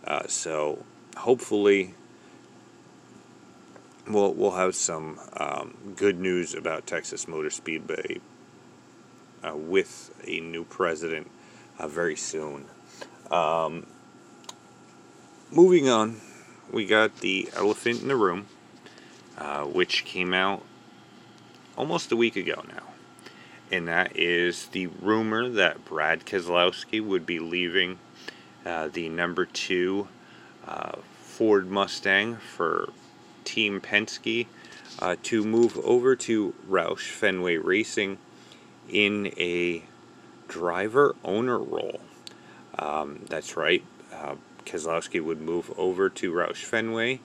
Uh, 0.05 0.27
so 0.27 0.83
hopefully 1.17 1.93
we'll 4.07 4.33
we'll 4.33 4.51
have 4.51 4.75
some 4.75 5.19
um, 5.37 5.75
good 5.95 6.19
news 6.19 6.53
about 6.53 6.87
Texas 6.87 7.27
Motor 7.27 7.49
Speedway 7.49 8.19
uh, 9.43 9.55
with 9.55 10.11
a 10.27 10.39
new 10.39 10.63
president 10.63 11.29
uh, 11.77 11.87
very 11.87 12.15
soon. 12.15 12.65
Um, 13.31 13.85
moving 15.51 15.89
on, 15.89 16.17
we 16.71 16.85
got 16.85 17.17
the 17.17 17.49
elephant 17.55 18.01
in 18.01 18.07
the 18.07 18.15
room, 18.15 18.47
uh, 19.37 19.63
which 19.63 20.05
came 20.05 20.33
out 20.33 20.63
almost 21.77 22.11
a 22.11 22.15
week 22.15 22.35
ago 22.35 22.63
now. 22.67 22.83
And 23.71 23.87
that 23.87 24.17
is 24.17 24.67
the 24.67 24.87
rumor 24.87 25.47
that 25.49 25.85
Brad 25.85 26.25
Keselowski 26.25 27.05
would 27.05 27.25
be 27.25 27.39
leaving 27.39 27.99
uh, 28.65 28.89
the 28.91 29.09
number 29.09 29.45
two 29.45 30.07
uh, 30.67 30.97
Ford 31.21 31.69
Mustang 31.69 32.35
for 32.37 32.89
Team 33.43 33.79
Penske 33.79 34.47
uh, 34.99 35.15
to 35.23 35.43
move 35.43 35.77
over 35.83 36.15
to 36.15 36.53
Roush 36.67 37.09
Fenway 37.11 37.57
Racing 37.57 38.17
in 38.89 39.27
a 39.37 39.83
driver 40.47 41.15
owner 41.23 41.57
role. 41.57 41.99
Um, 42.77 43.25
that's 43.29 43.55
right. 43.55 43.83
Uh, 44.13 44.35
Keselowski 44.65 45.23
would 45.23 45.41
move 45.41 45.71
over 45.77 46.09
to 46.09 46.31
Roush 46.31 46.63
Fenway, 46.63 47.19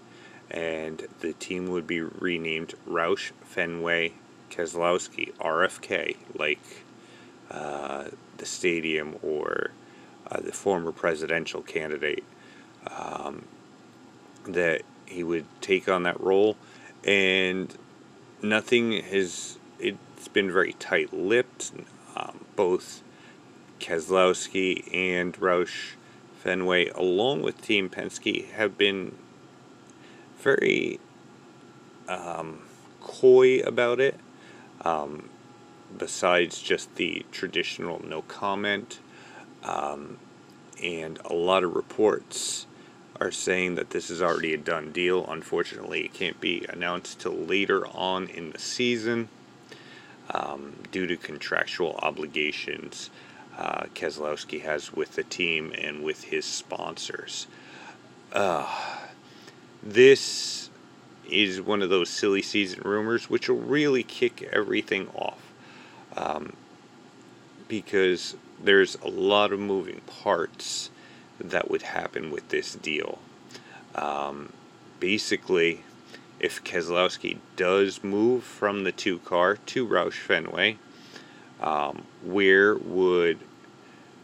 and 0.50 1.06
the 1.20 1.32
team 1.34 1.68
would 1.68 1.86
be 1.86 2.00
renamed 2.00 2.74
Roush 2.88 3.32
Fenway 3.42 4.12
Keselowski, 4.50 5.34
RFK, 5.34 6.16
like 6.34 6.84
uh, 7.50 8.04
the 8.38 8.46
stadium 8.46 9.16
or 9.22 9.70
uh, 10.30 10.40
the 10.40 10.52
former 10.52 10.92
presidential 10.92 11.62
candidate. 11.62 12.24
Um, 12.88 13.44
that 14.46 14.82
he 15.06 15.24
would 15.24 15.46
take 15.60 15.88
on 15.88 16.02
that 16.04 16.20
role, 16.20 16.56
and 17.04 17.74
nothing 18.42 18.92
has. 18.92 19.58
It's 20.24 20.32
been 20.32 20.50
very 20.50 20.72
tight-lipped. 20.72 21.72
Um, 22.16 22.46
both 22.56 23.02
Keselowski 23.78 24.88
and 24.90 25.34
Roush 25.34 25.96
Fenway, 26.42 26.88
along 26.94 27.42
with 27.42 27.60
Team 27.60 27.90
Penske, 27.90 28.50
have 28.52 28.78
been 28.78 29.16
very 30.38 30.98
um, 32.08 32.62
coy 33.02 33.58
about 33.60 34.00
it. 34.00 34.18
Um, 34.80 35.28
besides 35.98 36.62
just 36.62 36.94
the 36.94 37.26
traditional 37.30 38.02
no 38.02 38.22
comment, 38.22 39.00
um, 39.62 40.16
and 40.82 41.18
a 41.26 41.34
lot 41.34 41.64
of 41.64 41.74
reports 41.74 42.66
are 43.20 43.30
saying 43.30 43.74
that 43.74 43.90
this 43.90 44.08
is 44.08 44.22
already 44.22 44.54
a 44.54 44.58
done 44.58 44.90
deal. 44.90 45.26
Unfortunately, 45.28 46.06
it 46.06 46.14
can't 46.14 46.40
be 46.40 46.64
announced 46.70 47.20
till 47.20 47.34
later 47.34 47.86
on 47.88 48.26
in 48.28 48.52
the 48.52 48.58
season 48.58 49.28
um, 50.30 50.74
due 50.90 51.06
to 51.06 51.16
contractual 51.16 51.98
obligations 52.02 53.10
uh, 53.56 53.84
Keselowski 53.94 54.62
has 54.62 54.92
with 54.92 55.14
the 55.14 55.22
team 55.22 55.72
and 55.78 56.02
with 56.02 56.24
his 56.24 56.44
sponsors. 56.44 57.46
Uh, 58.32 58.66
this 59.82 60.70
is 61.30 61.60
one 61.60 61.82
of 61.82 61.90
those 61.90 62.10
silly 62.10 62.42
season 62.42 62.80
rumors 62.84 63.30
which 63.30 63.48
will 63.48 63.58
really 63.58 64.02
kick 64.02 64.42
everything 64.52 65.08
off 65.14 65.52
um, 66.16 66.52
because 67.68 68.36
there's 68.62 68.96
a 68.96 69.08
lot 69.08 69.52
of 69.52 69.60
moving 69.60 70.00
parts 70.22 70.90
that 71.38 71.70
would 71.70 71.82
happen 71.82 72.30
with 72.30 72.48
this 72.48 72.74
deal. 72.74 73.18
Um, 73.94 74.52
basically, 75.00 75.82
if 76.44 76.62
Keselowski 76.62 77.38
does 77.56 78.04
move 78.04 78.44
from 78.44 78.84
the 78.84 78.92
two 78.92 79.18
car 79.20 79.56
to 79.56 79.88
Roush 79.88 80.18
Fenway, 80.18 80.76
um, 81.58 82.04
where 82.22 82.76
would 82.76 83.38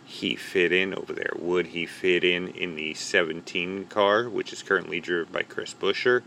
he 0.05 0.37
fit 0.37 0.71
in 0.71 0.93
over 0.93 1.15
there? 1.15 1.33
Would 1.39 1.69
he 1.69 1.87
fit 1.87 2.23
in 2.23 2.49
in 2.49 2.77
the 2.77 2.93
17 2.93 3.87
car, 3.87 4.29
which 4.29 4.53
is 4.53 4.63
currently 4.63 5.01
driven 5.01 5.33
by 5.33 5.45
Chris 5.45 5.73
Buescher? 5.73 6.21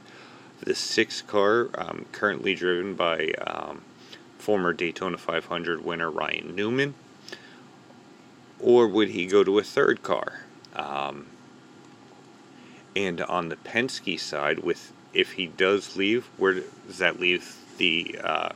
The 0.62 0.74
6 0.74 1.22
car, 1.24 1.70
um, 1.76 2.08
currently 2.12 2.56
driven 2.56 2.96
by 2.96 3.34
um, 3.46 3.84
former 4.40 4.74
Daytona 4.74 5.20
500 5.20 5.86
winner 5.86 6.10
Ryan 6.10 6.56
Newman? 6.56 6.96
Or 8.60 8.88
would 8.88 9.10
he 9.10 9.28
go 9.28 9.44
to 9.44 9.60
a 9.60 9.64
third 9.64 10.02
car? 10.02 10.46
Um, 10.76 11.28
and 12.96 13.22
on 13.22 13.50
the 13.50 13.58
Penske 13.58 14.20
side, 14.20 14.60
with 14.60 14.93
if 15.14 15.34
he 15.34 15.48
does 15.48 15.96
leave, 15.96 16.26
where 16.38 16.54
does 16.88 16.98
that 17.00 17.20
leave 17.20 17.56
the 17.78 18.20
uh, 18.24 18.50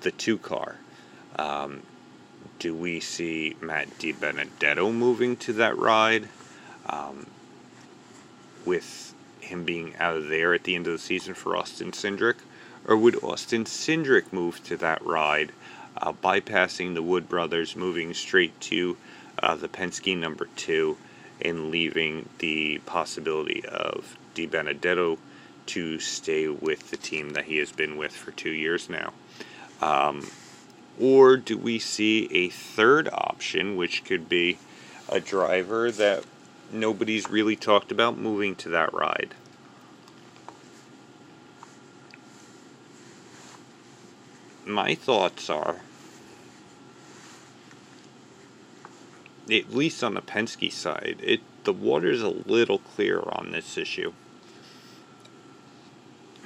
the 0.00 0.10
two 0.10 0.38
car? 0.38 0.76
Um, 1.36 1.82
do 2.58 2.74
we 2.74 3.00
see 3.00 3.56
Matt 3.60 3.88
DiBenedetto 3.98 4.92
moving 4.92 5.36
to 5.38 5.52
that 5.54 5.76
ride? 5.76 6.28
Um, 6.86 7.26
with 8.64 9.14
him 9.40 9.64
being 9.64 9.94
out 9.96 10.16
of 10.16 10.28
there 10.28 10.54
at 10.54 10.64
the 10.64 10.74
end 10.74 10.86
of 10.86 10.92
the 10.92 10.98
season 10.98 11.34
for 11.34 11.56
Austin 11.56 11.92
Cindric? 11.92 12.36
Or 12.86 12.96
would 12.96 13.22
Austin 13.22 13.64
Cindric 13.64 14.32
move 14.32 14.62
to 14.64 14.76
that 14.78 15.04
ride, 15.04 15.52
uh, 15.96 16.12
bypassing 16.12 16.94
the 16.94 17.02
Wood 17.02 17.28
brothers, 17.28 17.76
moving 17.76 18.12
straight 18.14 18.58
to 18.62 18.96
uh, 19.42 19.54
the 19.56 19.68
Penske 19.68 20.16
number 20.16 20.48
two, 20.56 20.96
and 21.40 21.70
leaving 21.70 22.28
the 22.38 22.78
possibility 22.86 23.64
of 23.66 24.16
DiBenedetto 24.34 25.18
to 25.66 25.98
stay 25.98 26.48
with 26.48 26.90
the 26.90 26.96
team 26.96 27.30
that 27.30 27.44
he 27.44 27.58
has 27.58 27.72
been 27.72 27.96
with 27.96 28.12
for 28.12 28.30
two 28.30 28.50
years 28.50 28.88
now? 28.88 29.12
Um, 29.80 30.28
or 31.00 31.36
do 31.36 31.58
we 31.58 31.78
see 31.78 32.26
a 32.32 32.48
third 32.48 33.08
option, 33.12 33.76
which 33.76 34.04
could 34.04 34.28
be 34.28 34.58
a 35.08 35.20
driver 35.20 35.90
that 35.90 36.24
nobody's 36.72 37.28
really 37.28 37.56
talked 37.56 37.90
about 37.90 38.16
moving 38.16 38.54
to 38.56 38.68
that 38.70 38.92
ride? 38.92 39.34
My 44.66 44.94
thoughts 44.94 45.50
are 45.50 45.80
at 49.50 49.74
least 49.74 50.02
on 50.02 50.14
the 50.14 50.22
Penske 50.22 50.72
side, 50.72 51.16
it 51.22 51.40
the 51.64 51.72
water's 51.72 52.22
a 52.22 52.28
little 52.28 52.78
clearer 52.78 53.32
on 53.34 53.52
this 53.52 53.78
issue. 53.78 54.12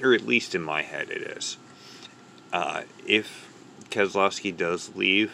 Or 0.01 0.13
at 0.13 0.25
least 0.25 0.55
in 0.55 0.61
my 0.61 0.81
head 0.81 1.09
it 1.09 1.21
is. 1.21 1.57
Uh, 2.51 2.83
if 3.05 3.51
Keselowski 3.89 4.55
does 4.55 4.95
leave, 4.95 5.33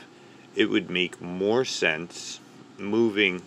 it 0.55 0.65
would 0.65 0.89
make 0.89 1.21
more 1.21 1.65
sense 1.65 2.39
moving 2.77 3.41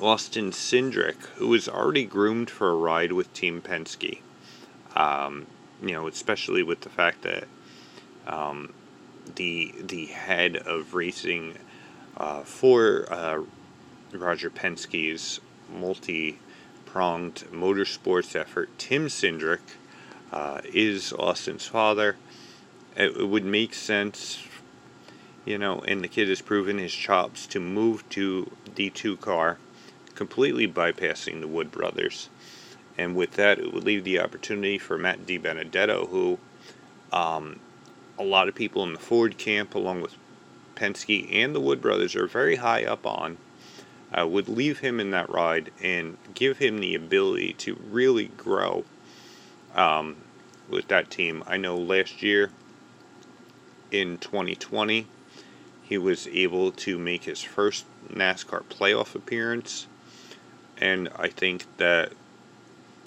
Austin 0.00 0.50
Cindric, 0.50 1.16
who 1.36 1.48
was 1.48 1.68
already 1.68 2.04
groomed 2.04 2.50
for 2.50 2.70
a 2.70 2.74
ride 2.74 3.12
with 3.12 3.32
Team 3.34 3.60
Penske. 3.60 4.20
Um, 4.94 5.46
you 5.82 5.92
know, 5.92 6.06
especially 6.06 6.62
with 6.62 6.80
the 6.80 6.88
fact 6.88 7.22
that 7.22 7.44
um, 8.26 8.72
the 9.36 9.74
the 9.80 10.06
head 10.06 10.56
of 10.56 10.94
racing 10.94 11.56
uh, 12.16 12.42
for 12.42 13.06
uh, 13.10 13.42
Roger 14.12 14.50
Penske's 14.50 15.40
multi 15.72 16.38
pronged 16.88 17.44
motorsports 17.52 18.34
effort, 18.34 18.70
Tim 18.78 19.08
Cindric 19.08 19.60
uh, 20.32 20.60
is 20.64 21.12
Austin's 21.12 21.66
father. 21.66 22.16
It, 22.96 23.16
it, 23.16 23.28
would 23.28 23.44
make 23.44 23.74
sense, 23.74 24.42
you 25.44 25.58
know, 25.58 25.80
and 25.80 26.02
the 26.02 26.08
kid 26.08 26.28
has 26.28 26.40
proven 26.40 26.78
his 26.78 26.94
chops 26.94 27.46
to 27.48 27.60
move 27.60 28.08
to 28.10 28.50
D2 28.74 29.20
car, 29.20 29.58
completely 30.14 30.66
bypassing 30.66 31.40
the 31.40 31.46
Wood 31.46 31.70
brothers. 31.70 32.30
And 32.96 33.14
with 33.14 33.32
that, 33.32 33.58
it 33.58 33.72
would 33.72 33.84
leave 33.84 34.04
the 34.04 34.18
opportunity 34.18 34.78
for 34.78 34.96
Matt 34.96 35.26
DiBenedetto, 35.26 36.08
who 36.08 36.38
um, 37.12 37.60
a 38.18 38.24
lot 38.24 38.48
of 38.48 38.54
people 38.54 38.82
in 38.82 38.94
the 38.94 38.98
Ford 38.98 39.36
camp, 39.36 39.74
along 39.74 40.00
with 40.00 40.16
Penske 40.74 41.28
and 41.32 41.54
the 41.54 41.60
Wood 41.60 41.82
brothers 41.82 42.16
are 42.16 42.26
very 42.26 42.56
high 42.56 42.84
up 42.84 43.06
on, 43.06 43.36
uh, 44.16 44.26
would 44.26 44.48
leave 44.48 44.78
him 44.80 45.00
in 45.00 45.10
that 45.10 45.30
ride 45.30 45.70
and 45.82 46.16
give 46.34 46.58
him 46.58 46.78
the 46.78 46.94
ability 46.94 47.52
to 47.54 47.74
really 47.90 48.26
grow 48.36 48.84
um, 49.74 50.16
with 50.68 50.88
that 50.88 51.10
team. 51.10 51.42
I 51.46 51.56
know 51.56 51.76
last 51.76 52.22
year 52.22 52.50
in 53.90 54.18
2020, 54.18 55.06
he 55.82 55.98
was 55.98 56.26
able 56.28 56.72
to 56.72 56.98
make 56.98 57.24
his 57.24 57.42
first 57.42 57.86
NASCAR 58.12 58.62
playoff 58.64 59.14
appearance, 59.14 59.86
and 60.78 61.08
I 61.16 61.28
think 61.28 61.64
that 61.78 62.12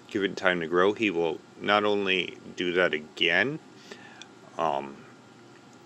given 0.08 0.36
time 0.36 0.60
to 0.62 0.68
grow, 0.68 0.94
he 0.94 1.10
will 1.10 1.40
not 1.62 1.84
only 1.84 2.38
do 2.56 2.74
that 2.74 2.94
again 2.94 3.60
um, 4.58 4.98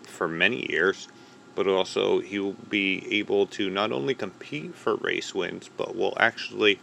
for 0.03 0.27
many 0.27 0.71
years, 0.71 1.07
but 1.55 1.67
also 1.67 2.19
he 2.19 2.37
will 2.37 2.53
be 2.69 3.07
able 3.17 3.47
to 3.47 3.69
not 3.69 3.91
only 3.91 4.13
compete 4.13 4.75
for 4.75 4.95
race 4.95 5.33
wins, 5.33 5.69
but 5.75 5.95
will 5.95 6.13
actually 6.19 6.79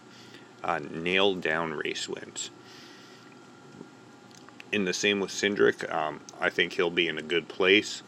uh, 0.64 0.80
nail 0.90 1.34
down 1.34 1.74
race 1.74 2.08
wins. 2.08 2.50
In 4.72 4.86
the 4.86 4.94
same 4.94 5.20
with 5.20 5.30
Cindric, 5.30 5.92
um, 5.92 6.20
I 6.40 6.48
think 6.48 6.72
he'll 6.72 6.90
be 6.90 7.06
in 7.06 7.18
a 7.18 7.22
good 7.22 7.46
place. 7.46 8.02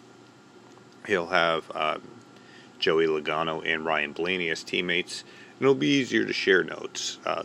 He'll 1.06 1.26
have 1.26 1.70
uh, 1.74 1.98
Joey 2.78 3.06
Logano 3.06 3.62
and 3.66 3.84
Ryan 3.84 4.12
Blaney 4.12 4.48
as 4.48 4.64
teammates, 4.64 5.24
and 5.58 5.62
it'll 5.62 5.74
be 5.74 5.88
easier 5.88 6.24
to 6.24 6.32
share 6.32 6.64
notes. 6.64 7.18
Uh, 7.26 7.44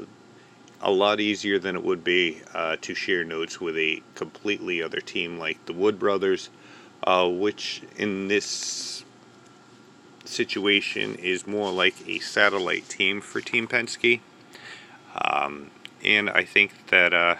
a 0.81 0.91
lot 0.91 1.19
easier 1.19 1.59
than 1.59 1.75
it 1.75 1.83
would 1.83 2.03
be 2.05 2.41
uh, 2.53 2.77
to 2.81 2.95
share 2.95 3.25
notes 3.25 3.59
with 3.59 3.77
a 3.77 4.01
completely 4.15 4.81
other 4.81 5.01
team 5.01 5.37
like 5.37 5.65
the 5.65 5.73
Wood 5.73 5.99
Brothers, 5.99 6.49
uh, 7.03 7.27
which 7.27 7.81
in 7.97 8.29
this 8.29 9.03
situation 10.29 11.15
is 11.15 11.47
more 11.47 11.71
like 11.71 12.07
a 12.07 12.19
satellite 12.19 12.87
team 12.87 13.21
for 13.21 13.41
Team 13.41 13.67
Penske. 13.67 14.21
Um, 15.15 15.71
and 16.03 16.29
I 16.29 16.43
think 16.43 16.87
that 16.87 17.13
uh, 17.13 17.35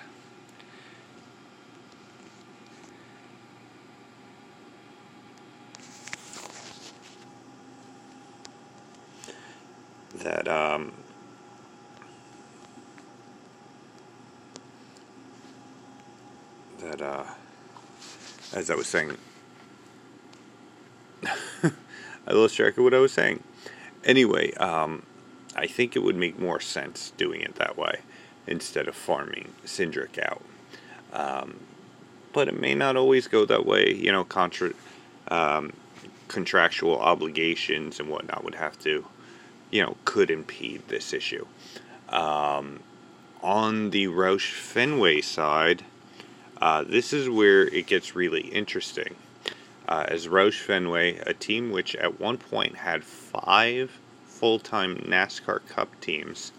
that 10.18 10.48
um, 10.48 10.92
that 16.80 17.02
uh, 17.02 17.24
as 18.54 18.70
I 18.70 18.76
was 18.76 18.88
saying 18.88 19.16
I 22.30 22.34
lost 22.34 22.56
track 22.56 22.78
of 22.78 22.84
what 22.84 22.94
I 22.94 23.00
was 23.00 23.12
saying. 23.12 23.44
Anyway, 24.04 24.54
um, 24.54 25.04
I 25.56 25.66
think 25.66 25.96
it 25.96 26.00
would 26.00 26.16
make 26.16 26.40
more 26.40 26.60
sense 26.60 27.12
doing 27.18 27.42
it 27.42 27.56
that 27.56 27.76
way 27.76 28.00
instead 28.46 28.88
of 28.88 28.96
farming 28.96 29.50
Cindric 29.66 30.20
out. 30.20 30.44
Um, 31.12 31.60
but 32.32 32.48
it 32.48 32.60
may 32.60 32.76
not 32.76 32.96
always 32.96 33.28
go 33.28 33.46
that 33.46 33.66
way. 33.66 33.92
You 33.94 34.12
know, 34.12 34.24
contra- 34.24 34.74
um, 35.30 35.74
contractual 36.28 37.00
obligations 37.00 38.00
and 38.00 38.10
whatnot 38.10 38.44
would 38.44 38.56
have 38.56 38.78
to, 38.80 39.06
you 39.72 39.82
know, 39.82 39.98
could 40.06 40.30
impede 40.30 40.88
this 40.88 41.14
issue. 41.14 41.46
Um, 42.10 42.82
on 43.42 43.90
the 43.90 44.06
Roush 44.06 44.52
Fenway 44.52 45.22
side, 45.22 45.84
uh, 46.62 46.84
this 46.84 47.12
is 47.12 47.28
where 47.28 47.64
it 47.68 47.88
gets 47.88 48.16
really 48.16 48.42
interesting 48.42 49.16
uh, 49.90 50.06
as 50.08 50.28
Roush 50.28 50.62
Fenway, 50.62 51.18
a 51.26 51.34
team 51.34 51.72
which 51.72 51.96
at 51.96 52.20
one 52.20 52.38
point 52.38 52.78
had 52.78 53.04
five 53.04 53.92
full 54.24 54.60
time 54.60 54.96
NASCAR 54.98 55.68
Cup 55.68 55.90
teams, 56.00 56.52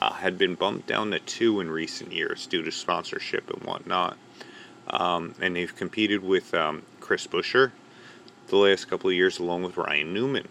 uh, 0.00 0.14
had 0.14 0.38
been 0.38 0.54
bumped 0.54 0.88
down 0.88 1.10
to 1.10 1.20
two 1.20 1.60
in 1.60 1.70
recent 1.70 2.10
years 2.10 2.46
due 2.46 2.62
to 2.62 2.72
sponsorship 2.72 3.50
and 3.50 3.62
whatnot. 3.64 4.16
Um, 4.88 5.34
and 5.40 5.54
they've 5.54 5.76
competed 5.76 6.24
with 6.24 6.54
um, 6.54 6.82
Chris 7.00 7.26
Buescher 7.26 7.70
the 8.48 8.56
last 8.56 8.86
couple 8.86 9.10
of 9.10 9.14
years, 9.14 9.38
along 9.38 9.62
with 9.62 9.76
Ryan 9.76 10.14
Newman. 10.14 10.46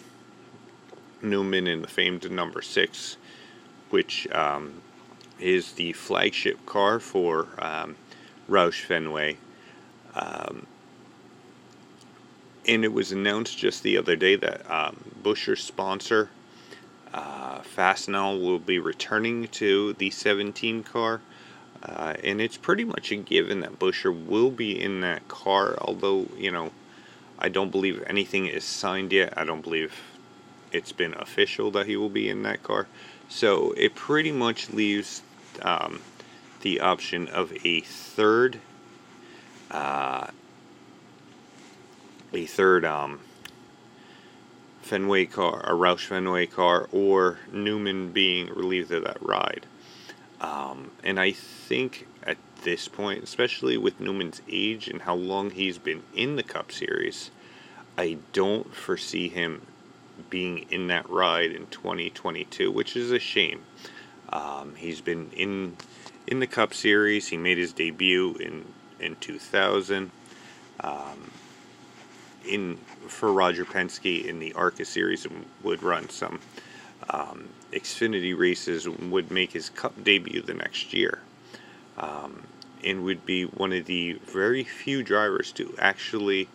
Newman 1.24 1.66
in 1.68 1.82
the 1.82 1.88
famed 1.88 2.30
number 2.32 2.62
six, 2.62 3.18
which 3.90 4.28
um, 4.32 4.82
is 5.40 5.74
the 5.74 5.94
flagship 5.94 6.64
car 6.68 7.00
for 7.00 7.48
um, 7.58 7.96
Roush 8.48 8.86
Fenway. 8.86 9.38
And 12.68 12.84
it 12.84 12.94
was 12.94 13.12
announced 13.12 13.58
just 13.58 13.84
the 13.84 13.98
other 13.98 14.16
day 14.16 14.36
that 14.36 14.70
um, 14.70 14.98
sponsor, 15.56 16.30
uh, 17.14 17.60
Fastenal, 17.62 18.42
will 18.42 18.60
be 18.60 18.80
returning 18.80 19.48
to 19.50 19.94
the 19.94 20.10
17 20.10 20.84
car. 20.84 21.22
Uh, 21.82 22.14
and 22.24 22.42
it's 22.42 22.58
pretty 22.58 22.84
much 22.84 23.12
a 23.12 23.16
given 23.16 23.62
that 23.62 23.80
Buescher 23.80 24.14
will 24.14 24.52
be 24.52 24.80
in 24.80 25.02
that 25.02 25.28
car, 25.30 25.78
although, 25.80 26.28
you 26.38 26.52
know, 26.52 26.72
I 27.40 27.48
don't 27.48 27.72
believe 27.72 28.04
anything 28.06 28.48
is 28.48 28.66
signed 28.66 29.14
yet. 29.14 29.34
I 29.38 29.46
don't 29.46 29.62
believe 29.62 29.94
it's 30.72 30.92
been 30.92 31.14
official 31.14 31.72
that 31.72 31.86
he 31.86 31.96
will 31.96 32.10
be 32.10 32.30
in 32.30 32.44
that 32.44 32.64
car. 32.64 32.88
So 33.30 33.72
it 33.78 33.96
pretty 33.96 34.32
much 34.32 34.70
leaves 34.72 35.22
um, 35.62 36.02
the 36.62 36.82
option 36.82 37.28
of 37.28 37.54
a 37.66 37.82
third 37.82 38.60
uh, 39.72 40.28
a 42.34 42.46
third 42.46 42.86
um, 42.86 43.20
Fenway 44.82 45.26
car, 45.26 45.62
a 45.66 45.74
Roush 45.74 46.06
Fenway 46.06 46.48
car, 46.48 46.88
or 46.92 47.40
Newman 47.52 48.12
being 48.12 48.48
relieved 48.48 48.92
of 48.92 49.04
that 49.04 49.22
ride. 49.22 49.66
Um, 50.42 50.92
and 51.04 51.20
I 51.20 51.32
think 51.32 52.08
at 52.24 52.38
this 52.64 52.88
point, 52.88 53.24
especially 53.24 53.78
with 53.78 54.00
Newman's 54.00 54.42
age 54.50 54.88
and 54.88 55.02
how 55.02 55.16
long 55.16 55.52
he's 55.52 55.78
been 55.78 56.04
in 56.16 56.36
the 56.36 56.44
Cup 56.44 56.72
Series, 56.72 57.32
I 57.98 58.18
don't 58.34 58.74
foresee 58.74 59.30
him 59.30 59.62
being 60.30 60.66
in 60.70 60.88
that 60.88 61.10
ride 61.10 61.52
in 61.52 61.68
2022, 61.68 62.72
which 62.72 62.96
is 62.96 63.12
a 63.12 63.20
shame. 63.20 63.62
Um, 64.32 64.76
he's 64.76 65.02
been 65.02 65.32
in 65.32 65.76
in 66.28 66.40
the 66.40 66.48
Cup 66.48 66.74
Series. 66.74 67.28
He 67.28 67.38
made 67.38 67.58
his 67.58 67.74
debut 67.74 68.36
in 68.36 68.66
in 69.00 69.16
2000. 69.18 70.12
Um, 70.82 71.32
in 72.46 72.78
for 73.08 73.34
Roger 73.34 73.66
Penske 73.66 74.26
in 74.26 74.40
the 74.40 74.54
ARCA 74.54 74.86
series 74.86 75.26
and 75.26 75.46
would 75.64 75.82
run 75.84 76.10
some 76.10 76.40
um, 77.10 77.48
Xfinity 77.72 78.38
races 78.38 78.88
would 78.88 79.32
make 79.32 79.52
his 79.52 79.70
Cup 79.70 80.04
debut 80.04 80.42
the 80.42 80.54
next 80.54 80.94
year. 80.94 81.20
Um, 81.98 82.44
and 82.84 83.04
would 83.04 83.26
be 83.26 83.44
one 83.44 83.74
of 83.74 83.86
the 83.86 84.14
very 84.26 84.64
few 84.64 85.04
drivers 85.04 85.52
to 85.54 85.76
actually 85.80 86.48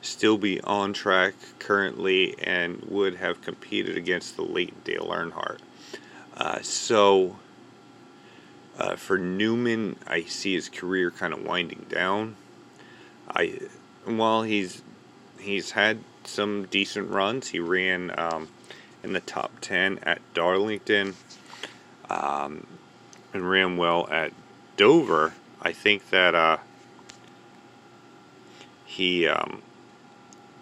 still 0.00 0.36
be 0.36 0.60
on 0.62 0.92
track 0.92 1.34
currently 1.60 2.36
and 2.42 2.82
would 2.88 3.14
have 3.14 3.40
competed 3.42 3.96
against 3.96 4.36
the 4.36 4.42
late 4.42 4.82
Dale 4.82 5.06
Earnhardt. 5.06 5.58
Uh, 6.36 6.60
so 6.62 7.36
uh, 8.78 8.96
for 8.96 9.18
Newman, 9.18 9.96
I 10.06 10.22
see 10.22 10.54
his 10.54 10.68
career 10.68 11.10
kind 11.10 11.32
of 11.32 11.44
winding 11.44 11.86
down. 11.88 12.36
I 13.28 13.60
while 14.04 14.42
he's 14.42 14.82
he's 15.42 15.72
had 15.72 15.98
some 16.24 16.66
decent 16.66 17.10
runs. 17.10 17.48
He 17.48 17.60
ran 17.60 18.18
um, 18.18 18.48
in 19.02 19.12
the 19.12 19.20
top 19.20 19.60
10 19.60 19.98
at 20.02 20.20
Darlington 20.34 21.14
um, 22.08 22.66
and 23.34 23.48
ran 23.48 23.76
well 23.76 24.08
at 24.10 24.32
Dover. 24.76 25.34
I 25.60 25.72
think 25.72 26.10
that 26.10 26.34
uh, 26.34 26.58
he 28.84 29.26
um, 29.28 29.62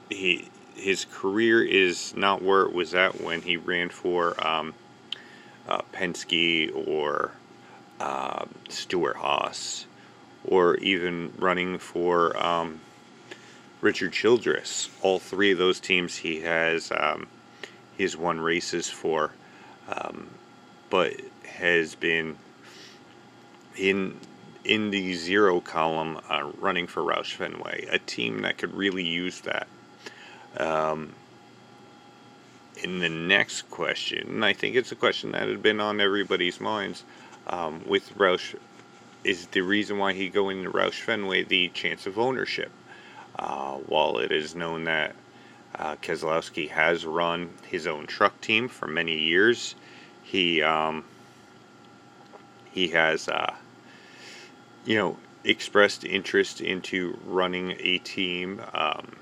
he 0.08 0.48
his 0.74 1.04
career 1.04 1.62
is 1.62 2.14
not 2.16 2.42
where 2.42 2.62
it 2.62 2.72
was 2.72 2.94
at 2.94 3.20
when 3.20 3.42
he 3.42 3.56
ran 3.56 3.90
for 3.90 4.46
um, 4.46 4.74
uh, 5.68 5.82
Penske 5.92 6.70
or 6.88 7.32
uh, 7.98 8.46
Stewart-Haas 8.68 9.86
or 10.44 10.76
even 10.76 11.32
running 11.38 11.78
for 11.78 12.36
um, 12.42 12.80
Richard 13.80 14.12
Childress. 14.12 14.88
All 15.02 15.18
three 15.18 15.52
of 15.52 15.58
those 15.58 15.80
teams 15.80 16.16
he 16.16 16.40
has 16.40 16.92
um, 16.96 17.26
he's 17.96 18.16
won 18.16 18.40
races 18.40 18.88
for, 18.88 19.32
um, 19.88 20.30
but 20.90 21.14
has 21.44 21.94
been 21.94 22.36
in 23.76 24.18
in 24.64 24.90
the 24.90 25.14
zero 25.14 25.60
column 25.60 26.20
uh, 26.28 26.50
running 26.58 26.86
for 26.86 27.02
Roush 27.02 27.34
Fenway, 27.34 27.86
a 27.90 27.98
team 27.98 28.42
that 28.42 28.58
could 28.58 28.74
really 28.74 29.06
use 29.06 29.40
that. 29.40 29.66
Um, 30.58 31.14
in 32.82 32.98
the 32.98 33.08
next 33.08 33.70
question, 33.70 34.42
I 34.42 34.52
think 34.52 34.76
it's 34.76 34.92
a 34.92 34.96
question 34.96 35.32
that 35.32 35.48
had 35.48 35.62
been 35.62 35.80
on 35.80 36.00
everybody's 36.00 36.60
minds 36.60 37.04
um, 37.46 37.82
with 37.86 38.16
Roush, 38.16 38.54
is 39.24 39.46
the 39.48 39.60
reason 39.60 39.98
why 39.98 40.12
he 40.12 40.28
going 40.28 40.62
to 40.64 40.70
Roush 40.70 41.00
Fenway 41.00 41.44
the 41.44 41.68
chance 41.68 42.06
of 42.06 42.18
ownership. 42.18 42.70
Uh, 43.40 43.78
while 43.86 44.18
it 44.18 44.30
is 44.30 44.54
known 44.54 44.84
that 44.84 45.16
uh, 45.76 45.96
Keselowski 45.96 46.68
has 46.68 47.06
run 47.06 47.48
his 47.66 47.86
own 47.86 48.06
truck 48.06 48.38
team 48.42 48.68
for 48.68 48.86
many 48.86 49.18
years, 49.18 49.74
he 50.22 50.60
um, 50.60 51.04
he 52.70 52.88
has 52.88 53.28
uh, 53.28 53.54
you 54.84 54.96
know 54.96 55.16
expressed 55.42 56.04
interest 56.04 56.60
into 56.60 57.18
running 57.24 57.76
a 57.80 57.96
team 57.98 58.60
um, 58.74 59.16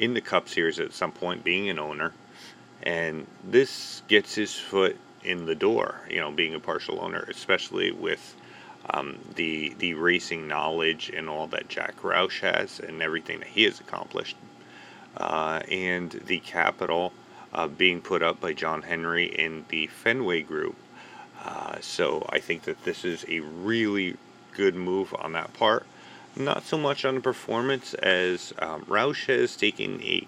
in 0.00 0.14
the 0.14 0.20
Cup 0.20 0.48
Series 0.48 0.80
at 0.80 0.92
some 0.92 1.12
point, 1.12 1.44
being 1.44 1.70
an 1.70 1.78
owner, 1.78 2.12
and 2.82 3.24
this 3.44 4.02
gets 4.08 4.34
his 4.34 4.58
foot 4.58 4.96
in 5.22 5.46
the 5.46 5.54
door. 5.54 6.00
You 6.10 6.18
know, 6.18 6.32
being 6.32 6.56
a 6.56 6.60
partial 6.60 7.00
owner, 7.00 7.24
especially 7.28 7.92
with 7.92 8.34
um, 8.90 9.18
the 9.36 9.74
the 9.78 9.94
racing 9.94 10.48
knowledge 10.48 11.10
and 11.16 11.28
all 11.28 11.46
that 11.48 11.68
Jack 11.68 11.96
Roush 12.02 12.40
has 12.40 12.80
and 12.80 13.02
everything 13.02 13.40
that 13.40 13.48
he 13.48 13.64
has 13.64 13.80
accomplished. 13.80 14.36
uh, 15.16 15.60
and 15.70 16.10
the 16.26 16.40
capital 16.40 17.12
uh, 17.52 17.68
being 17.68 18.00
put 18.00 18.22
up 18.22 18.40
by 18.40 18.52
John 18.52 18.82
Henry 18.82 19.26
in 19.26 19.64
the 19.68 19.86
Fenway 19.88 20.42
Group. 20.42 20.76
Uh, 21.44 21.76
so 21.80 22.26
I 22.30 22.40
think 22.40 22.62
that 22.64 22.84
this 22.84 23.04
is 23.04 23.24
a 23.28 23.40
really 23.40 24.16
good 24.54 24.74
move 24.74 25.14
on 25.18 25.32
that 25.32 25.52
part. 25.54 25.86
Not 26.36 26.64
so 26.64 26.78
much 26.78 27.04
on 27.04 27.16
the 27.16 27.20
performance 27.20 27.94
as 27.94 28.52
um, 28.58 28.84
Roush 28.86 29.26
has 29.26 29.56
taken 29.56 30.02
a, 30.02 30.26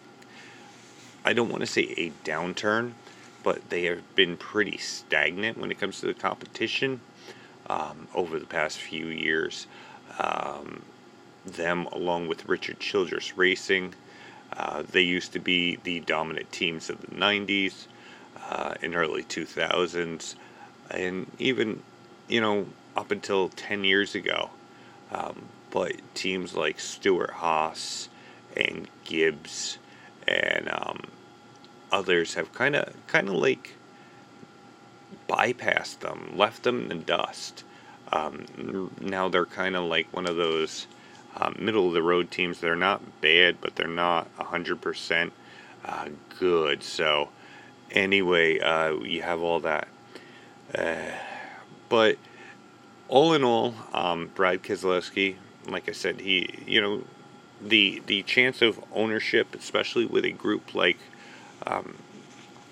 I 1.25 1.33
don't 1.33 1.51
want 1.51 1.63
to 1.63 1.67
say 1.67 1.95
a 1.97 2.13
downturn, 2.25 2.93
but 3.43 3.71
they 3.71 3.85
have 3.85 4.15
been 4.17 4.37
pretty 4.37 4.79
stagnant 4.79 5.59
when 5.59 5.71
it 5.71 5.81
comes 5.81 6.01
to 6.01 6.07
the 6.07 6.15
competition 6.15 7.01
um, 7.69 8.09
over 8.15 8.39
the 8.39 8.47
past 8.47 8.79
few 8.79 9.07
years. 9.07 9.67
Um, 10.19 10.83
them, 11.45 11.87
along 11.93 12.29
with 12.29 12.49
Richard 12.49 12.81
Childress 12.81 13.37
Racing, 13.37 13.95
uh, 14.57 14.83
they 14.91 15.03
used 15.03 15.33
to 15.33 15.39
be 15.39 15.77
the 15.85 16.01
dominant 16.01 16.51
teams 16.51 16.91
of 16.91 17.01
the 17.01 17.09
90s 17.09 17.87
uh, 18.51 18.75
and 18.83 18.95
early 18.95 19.23
2000s, 19.23 20.35
and 20.91 21.31
even, 21.39 21.83
you 22.29 22.41
know, 22.41 22.67
up 22.97 23.11
until 23.11 23.49
10 23.51 23.85
years 23.85 24.15
ago. 24.15 24.51
Um, 25.13 25.49
but 25.71 25.93
teams 26.15 26.55
like 26.55 26.81
Stewart-Haas 26.81 28.09
and 28.57 28.89
Gibbs 29.05 29.79
and 30.27 30.69
um, 30.73 31.01
others 31.93 32.35
have 32.35 32.53
kind 32.53 32.75
of 32.75 32.93
kind 33.07 33.29
of 33.29 33.35
like 33.35 33.75
bypassed 35.29 36.01
them, 36.01 36.33
left 36.37 36.63
them 36.63 36.83
in 36.83 36.89
the 36.89 36.95
dust. 37.05 37.65
Um, 38.13 38.93
now 39.01 39.29
they're 39.29 39.47
kind 39.47 39.77
of 39.77 39.85
like 39.85 40.13
one 40.13 40.27
of 40.27 40.37
those 40.37 40.87
uh, 41.37 41.53
middle 41.59 41.89
of 41.89 41.95
the 41.95 42.03
road 42.03 42.31
teams. 42.31 42.61
They're 42.61 42.77
not 42.77 43.21
bad, 43.21 43.61
but 43.61 43.77
they're 43.77 43.89
not 43.89 44.35
100% 44.39 45.31
uh, 45.85 46.09
good. 46.39 46.83
So, 46.83 47.31
anyway, 47.91 48.61
uh, 48.61 48.95
you 48.95 49.23
have 49.23 49.43
all 49.43 49.61
that. 49.61 49.89
Uh, 50.75 51.11
but 51.89 52.19
all 53.09 53.35
in 53.35 53.45
all, 53.45 53.75
um, 53.93 54.31
Brad 54.35 54.63
Keselowski, 54.63 55.37
like 55.69 55.89
I 55.89 55.93
said, 55.93 56.21
he, 56.21 56.59
you 56.67 56.81
know, 56.81 57.05
the 57.61 58.03
the 58.07 58.23
chance 58.23 58.61
of 58.61 58.83
ownership, 58.93 59.55
especially 59.55 60.05
with 60.05 60.25
a 60.25 60.31
group 60.31 60.75
like 60.75 60.99
um, 61.67 61.97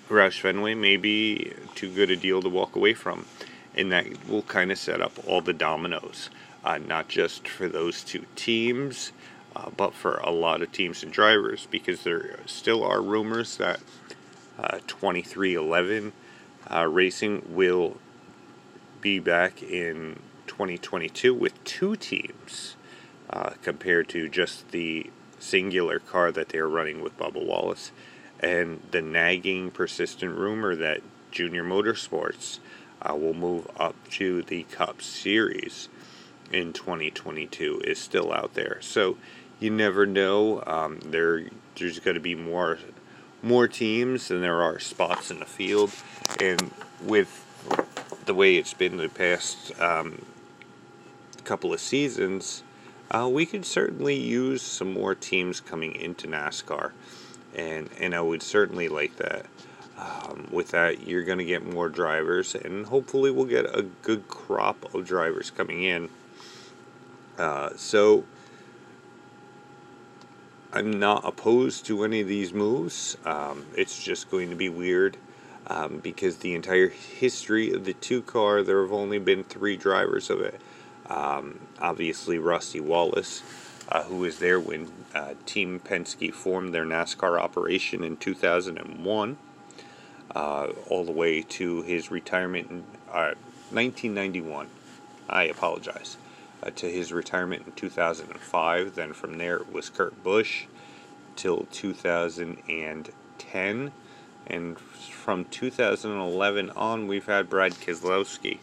Roush 0.09 0.39
Fenway, 0.39 0.75
may 0.75 0.97
be 0.97 1.53
too 1.73 1.91
good 1.93 2.11
a 2.11 2.15
deal 2.15 2.41
to 2.41 2.49
walk 2.49 2.75
away 2.75 2.93
from, 2.93 3.25
and 3.73 3.91
that 3.91 4.27
will 4.27 4.43
kind 4.43 4.71
of 4.71 4.77
set 4.77 5.01
up 5.01 5.13
all 5.27 5.41
the 5.41 5.53
dominoes 5.53 6.29
uh, 6.65 6.79
not 6.79 7.07
just 7.07 7.47
for 7.47 7.69
those 7.69 8.03
two 8.03 8.25
teams, 8.35 9.13
uh, 9.55 9.69
but 9.77 9.93
for 9.93 10.15
a 10.17 10.31
lot 10.31 10.61
of 10.61 10.71
teams 10.71 11.03
and 11.03 11.13
drivers, 11.13 11.67
because 11.69 12.03
there 12.03 12.39
still 12.47 12.83
are 12.83 13.01
rumors 13.01 13.57
that 13.57 13.79
uh, 14.57 14.79
23XI 14.87 16.11
uh, 16.73 16.87
Racing 16.87 17.43
will 17.47 17.97
be 18.99 19.19
back 19.19 19.61
in 19.61 20.19
2022 20.47 21.33
with 21.33 21.63
two 21.63 21.95
teams 21.95 22.75
uh, 23.29 23.51
compared 23.61 24.09
to 24.09 24.27
just 24.27 24.69
the 24.71 25.09
singular 25.37 25.99
car 25.99 26.31
that 26.31 26.49
they're 26.49 26.67
running 26.67 27.01
with 27.01 27.15
Bubba 27.17 27.45
Wallace. 27.45 27.91
And 28.39 28.81
the 28.91 29.01
nagging, 29.01 29.71
persistent 29.71 30.37
rumor 30.37 30.75
that 30.75 31.01
Junior 31.31 31.63
Motorsports 31.63 32.59
uh, 33.01 33.15
will 33.15 33.33
move 33.33 33.67
up 33.77 33.95
to 34.11 34.41
the 34.43 34.63
Cup 34.63 35.01
Series 35.01 35.89
in 36.51 36.73
2022 36.73 37.81
is 37.85 37.99
still 37.99 38.31
out 38.31 38.53
there. 38.53 38.77
So 38.81 39.17
you 39.59 39.69
never 39.69 40.05
know. 40.05 40.63
Um, 40.65 40.99
there, 40.99 41.45
there's 41.75 41.99
going 41.99 42.15
to 42.15 42.21
be 42.21 42.35
more 42.35 42.77
more 43.41 43.67
teams 43.67 44.29
than 44.29 44.41
there 44.41 44.63
are 44.63 44.79
spots 44.79 45.29
in 45.29 45.39
the 45.39 45.45
field, 45.45 45.91
and 46.41 46.71
with 47.03 47.45
the 48.25 48.33
way 48.33 48.55
it's 48.55 48.73
been 48.73 48.97
the 48.97 49.07
past 49.07 49.71
um, 49.79 50.19
couple 51.43 51.71
of 51.71 51.79
seasons, 51.79 52.63
uh, 53.11 53.29
we 53.31 53.45
could 53.45 53.63
certainly 53.63 54.15
use 54.15 54.63
some 54.63 54.91
more 54.91 55.13
teams 55.13 55.59
coming 55.59 55.95
into 55.95 56.27
NASCAR, 56.27 56.91
and 57.55 57.89
and 57.99 58.13
I 58.13 58.21
would 58.21 58.43
certainly 58.43 58.89
like 58.89 59.15
that. 59.17 59.45
Um, 59.97 60.47
with 60.51 60.71
that, 60.71 61.07
you're 61.07 61.23
going 61.23 61.37
to 61.37 61.45
get 61.45 61.65
more 61.65 61.87
drivers, 61.87 62.53
and 62.53 62.85
hopefully, 62.85 63.31
we'll 63.31 63.45
get 63.45 63.65
a 63.65 63.83
good 64.01 64.27
crop 64.27 64.93
of 64.93 65.05
drivers 65.05 65.51
coming 65.51 65.83
in. 65.83 66.09
Uh, 67.37 67.69
so 67.77 68.25
I'm 70.73 70.99
not 70.99 71.23
opposed 71.23 71.85
to 71.85 72.03
any 72.03 72.19
of 72.19 72.27
these 72.27 72.53
moves. 72.53 73.15
Um, 73.23 73.65
it's 73.77 74.03
just 74.03 74.29
going 74.29 74.49
to 74.49 74.57
be 74.57 74.67
weird 74.67 75.15
um, 75.67 75.99
because 75.99 76.37
the 76.37 76.53
entire 76.53 76.89
history 76.89 77.71
of 77.71 77.85
the 77.85 77.93
two 77.93 78.21
car, 78.21 78.61
there 78.61 78.81
have 78.81 78.91
only 78.91 79.19
been 79.19 79.45
three 79.45 79.77
drivers 79.77 80.29
of 80.29 80.41
it. 80.41 80.59
Um, 81.09 81.59
obviously, 81.79 82.39
Rusty 82.39 82.81
Wallace, 82.81 83.41
uh, 83.89 84.03
who 84.03 84.17
was 84.17 84.39
there 84.39 84.59
when 84.59 84.91
uh, 85.13 85.33
Team 85.45 85.79
Penske 85.79 86.33
formed 86.33 86.73
their 86.73 86.85
NASCAR 86.85 87.39
operation 87.39 88.03
in 88.03 88.17
2001, 88.17 89.37
uh, 90.35 90.67
all 90.89 91.05
the 91.05 91.11
way 91.11 91.41
to 91.41 91.83
his 91.83 92.11
retirement 92.11 92.69
in 92.69 92.83
1991. 93.71 94.65
Uh, 94.65 94.69
I 95.27 95.43
apologize 95.43 96.17
uh, 96.61 96.69
to 96.71 96.91
his 96.91 97.13
retirement 97.13 97.65
in 97.65 97.71
2005. 97.73 98.95
Then 98.95 99.13
from 99.13 99.37
there 99.37 99.57
it 99.57 99.71
was 99.71 99.89
Kurt 99.89 100.21
Busch 100.23 100.65
till 101.35 101.67
2010. 101.71 103.91
And 104.47 104.79
from 104.79 105.45
2011 105.45 106.69
on, 106.71 107.07
we've 107.07 107.25
had 107.25 107.49
Brad 107.49 107.73
Keselowski 107.73 108.59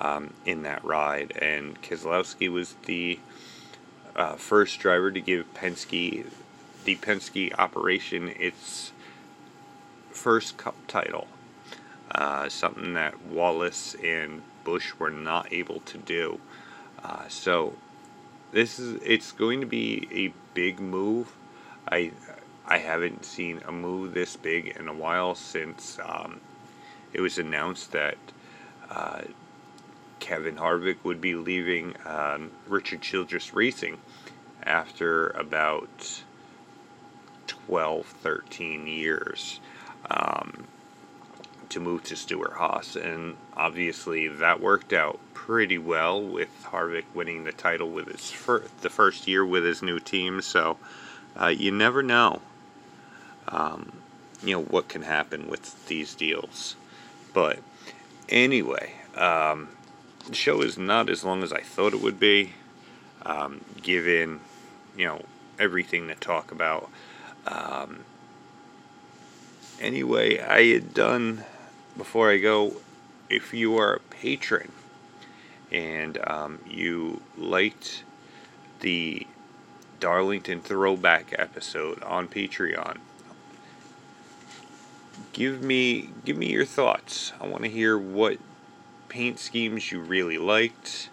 um, 0.00 0.32
in 0.44 0.62
that 0.62 0.84
ride. 0.84 1.32
And 1.40 1.80
Keselowski 1.82 2.50
was 2.50 2.74
the 2.84 3.18
uh, 4.16 4.34
first 4.34 4.80
driver 4.80 5.10
to 5.12 5.20
give 5.20 5.52
Penske, 5.54 6.26
the 6.84 6.96
Penske 6.96 7.52
operation, 7.58 8.32
its 8.40 8.92
first 10.10 10.56
cup 10.56 10.74
title. 10.88 11.28
Uh, 12.10 12.48
something 12.48 12.94
that 12.94 13.20
Wallace 13.26 13.94
and 14.02 14.42
Busch 14.64 14.94
were 14.98 15.10
not 15.10 15.52
able 15.52 15.80
to 15.80 15.98
do. 15.98 16.40
Uh, 17.02 17.28
so 17.28 17.74
this 18.52 18.78
is 18.78 19.00
it's 19.02 19.32
going 19.32 19.60
to 19.60 19.66
be 19.66 20.08
a 20.10 20.32
big 20.54 20.80
move. 20.80 21.34
I 21.88 22.12
I 22.66 22.78
haven't 22.78 23.24
seen 23.24 23.60
a 23.66 23.72
move 23.72 24.14
this 24.14 24.36
big 24.36 24.68
in 24.68 24.88
a 24.88 24.94
while 24.94 25.34
since 25.34 25.98
um, 26.02 26.40
it 27.12 27.20
was 27.20 27.38
announced 27.38 27.92
that 27.92 28.16
uh, 28.88 29.22
Kevin 30.20 30.56
Harvick 30.56 30.96
would 31.04 31.20
be 31.20 31.34
leaving 31.34 31.94
um, 32.04 32.50
Richard 32.66 33.02
Childress 33.02 33.52
Racing 33.52 33.98
after 34.62 35.28
about 35.28 36.22
12, 37.46 38.06
13 38.06 38.86
years. 38.86 39.60
Um, 40.10 40.66
to 41.68 41.80
move 41.80 42.04
to 42.04 42.16
Stewart-Haas, 42.16 42.96
and 42.96 43.36
obviously 43.56 44.28
that 44.28 44.60
worked 44.60 44.92
out 44.92 45.18
pretty 45.34 45.78
well 45.78 46.22
with 46.22 46.48
Harvick 46.70 47.04
winning 47.14 47.44
the 47.44 47.52
title 47.52 47.90
with 47.90 48.08
his 48.08 48.30
fir- 48.30 48.64
the 48.80 48.90
first 48.90 49.26
year 49.26 49.44
with 49.44 49.64
his 49.64 49.82
new 49.82 49.98
team. 49.98 50.40
So 50.40 50.78
uh, 51.40 51.48
you 51.48 51.70
never 51.70 52.02
know, 52.02 52.40
um, 53.48 53.92
you 54.42 54.54
know 54.54 54.62
what 54.62 54.88
can 54.88 55.02
happen 55.02 55.48
with 55.48 55.86
these 55.86 56.14
deals. 56.14 56.76
But 57.32 57.58
anyway, 58.28 58.94
um, 59.16 59.68
the 60.26 60.34
show 60.34 60.60
is 60.62 60.76
not 60.76 61.08
as 61.08 61.24
long 61.24 61.42
as 61.42 61.52
I 61.52 61.60
thought 61.60 61.94
it 61.94 62.02
would 62.02 62.20
be, 62.20 62.52
um, 63.22 63.60
given 63.82 64.40
you 64.96 65.06
know 65.06 65.24
everything 65.58 66.08
to 66.08 66.14
talk 66.14 66.50
about. 66.52 66.90
Um, 67.46 68.00
anyway, 69.80 70.40
I 70.40 70.64
had 70.64 70.94
done 70.94 71.44
before 71.96 72.30
I 72.30 72.38
go, 72.38 72.76
if 73.28 73.54
you 73.54 73.76
are 73.78 73.94
a 73.94 74.00
patron 74.00 74.72
and 75.72 76.18
um, 76.26 76.58
you 76.68 77.20
liked 77.36 78.04
the 78.80 79.26
Darlington 79.98 80.60
throwback 80.60 81.34
episode 81.38 82.02
on 82.02 82.28
Patreon, 82.28 82.98
give 85.32 85.62
me 85.62 86.10
give 86.24 86.36
me 86.36 86.50
your 86.50 86.64
thoughts. 86.64 87.32
I 87.40 87.46
want 87.46 87.64
to 87.64 87.70
hear 87.70 87.98
what 87.98 88.38
paint 89.16 89.38
schemes 89.38 89.90
you 89.90 89.98
really 89.98 90.36
liked, 90.36 91.08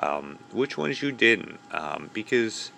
um, 0.00 0.38
which 0.52 0.76
ones 0.76 1.00
you 1.00 1.10
didn't, 1.10 1.58
um, 1.72 2.10
because 2.12 2.70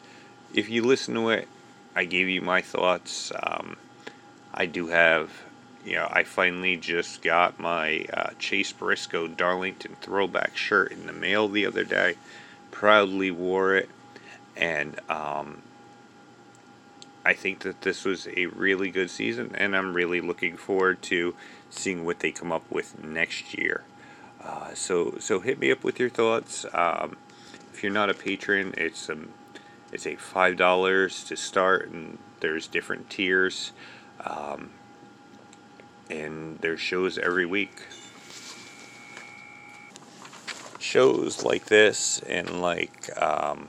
if 0.54 0.70
you 0.70 0.84
listen 0.84 1.14
to 1.14 1.30
it, 1.30 1.48
I 1.96 2.04
gave 2.04 2.28
you 2.28 2.42
my 2.42 2.60
thoughts. 2.60 3.32
Um, 3.42 3.76
I 4.54 4.66
do 4.66 4.86
have 4.86 5.32
you 5.84 5.94
know, 5.94 6.08
I 6.10 6.22
finally 6.22 6.76
just 6.76 7.22
got 7.22 7.58
my 7.58 8.06
uh, 8.12 8.30
Chase 8.38 8.70
Briscoe 8.70 9.26
Darlington 9.26 9.96
throwback 10.00 10.56
shirt 10.56 10.92
in 10.92 11.06
the 11.06 11.12
mail 11.12 11.48
the 11.48 11.66
other 11.66 11.82
day. 11.82 12.14
Proudly 12.70 13.32
wore 13.32 13.74
it, 13.74 13.88
and 14.56 15.00
um, 15.08 15.62
I 17.24 17.32
think 17.32 17.60
that 17.60 17.82
this 17.82 18.04
was 18.04 18.28
a 18.28 18.46
really 18.46 18.90
good 18.90 19.10
season, 19.10 19.56
and 19.56 19.74
I'm 19.74 19.92
really 19.92 20.20
looking 20.20 20.56
forward 20.56 21.02
to 21.02 21.34
seeing 21.68 22.04
what 22.04 22.20
they 22.20 22.30
come 22.30 22.52
up 22.52 22.70
with 22.70 23.02
next 23.02 23.58
year. 23.58 23.82
Uh, 24.48 24.72
so 24.72 25.14
so 25.20 25.40
hit 25.40 25.58
me 25.58 25.70
up 25.70 25.84
with 25.84 26.00
your 26.00 26.08
thoughts. 26.08 26.64
Um, 26.72 27.16
if 27.74 27.82
you're 27.82 27.92
not 27.92 28.08
a 28.08 28.14
patron, 28.14 28.72
it's 28.78 29.10
um, 29.10 29.28
it's 29.92 30.06
a 30.06 30.16
five 30.16 30.56
dollars 30.56 31.22
to 31.24 31.36
start, 31.36 31.90
and 31.90 32.16
there's 32.40 32.66
different 32.66 33.10
tiers, 33.10 33.72
um, 34.24 34.70
and 36.08 36.58
there's 36.60 36.80
shows 36.80 37.18
every 37.18 37.44
week. 37.44 37.82
Shows 40.80 41.44
like 41.44 41.66
this 41.66 42.20
and 42.20 42.62
like 42.62 43.10
um, 43.20 43.68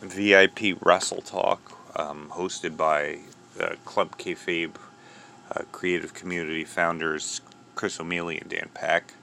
VIP 0.00 0.78
Wrestle 0.80 1.22
Talk, 1.22 1.76
um, 1.98 2.28
hosted 2.30 2.76
by 2.76 3.18
uh, 3.60 3.74
Club 3.84 4.16
Kayfabe 4.18 4.76
uh, 5.50 5.62
creative 5.72 6.14
community 6.14 6.64
founders 6.64 7.40
Chris 7.74 7.98
O'Mealy 7.98 8.40
and 8.40 8.48
Dan 8.48 8.70
Pack, 8.72 9.14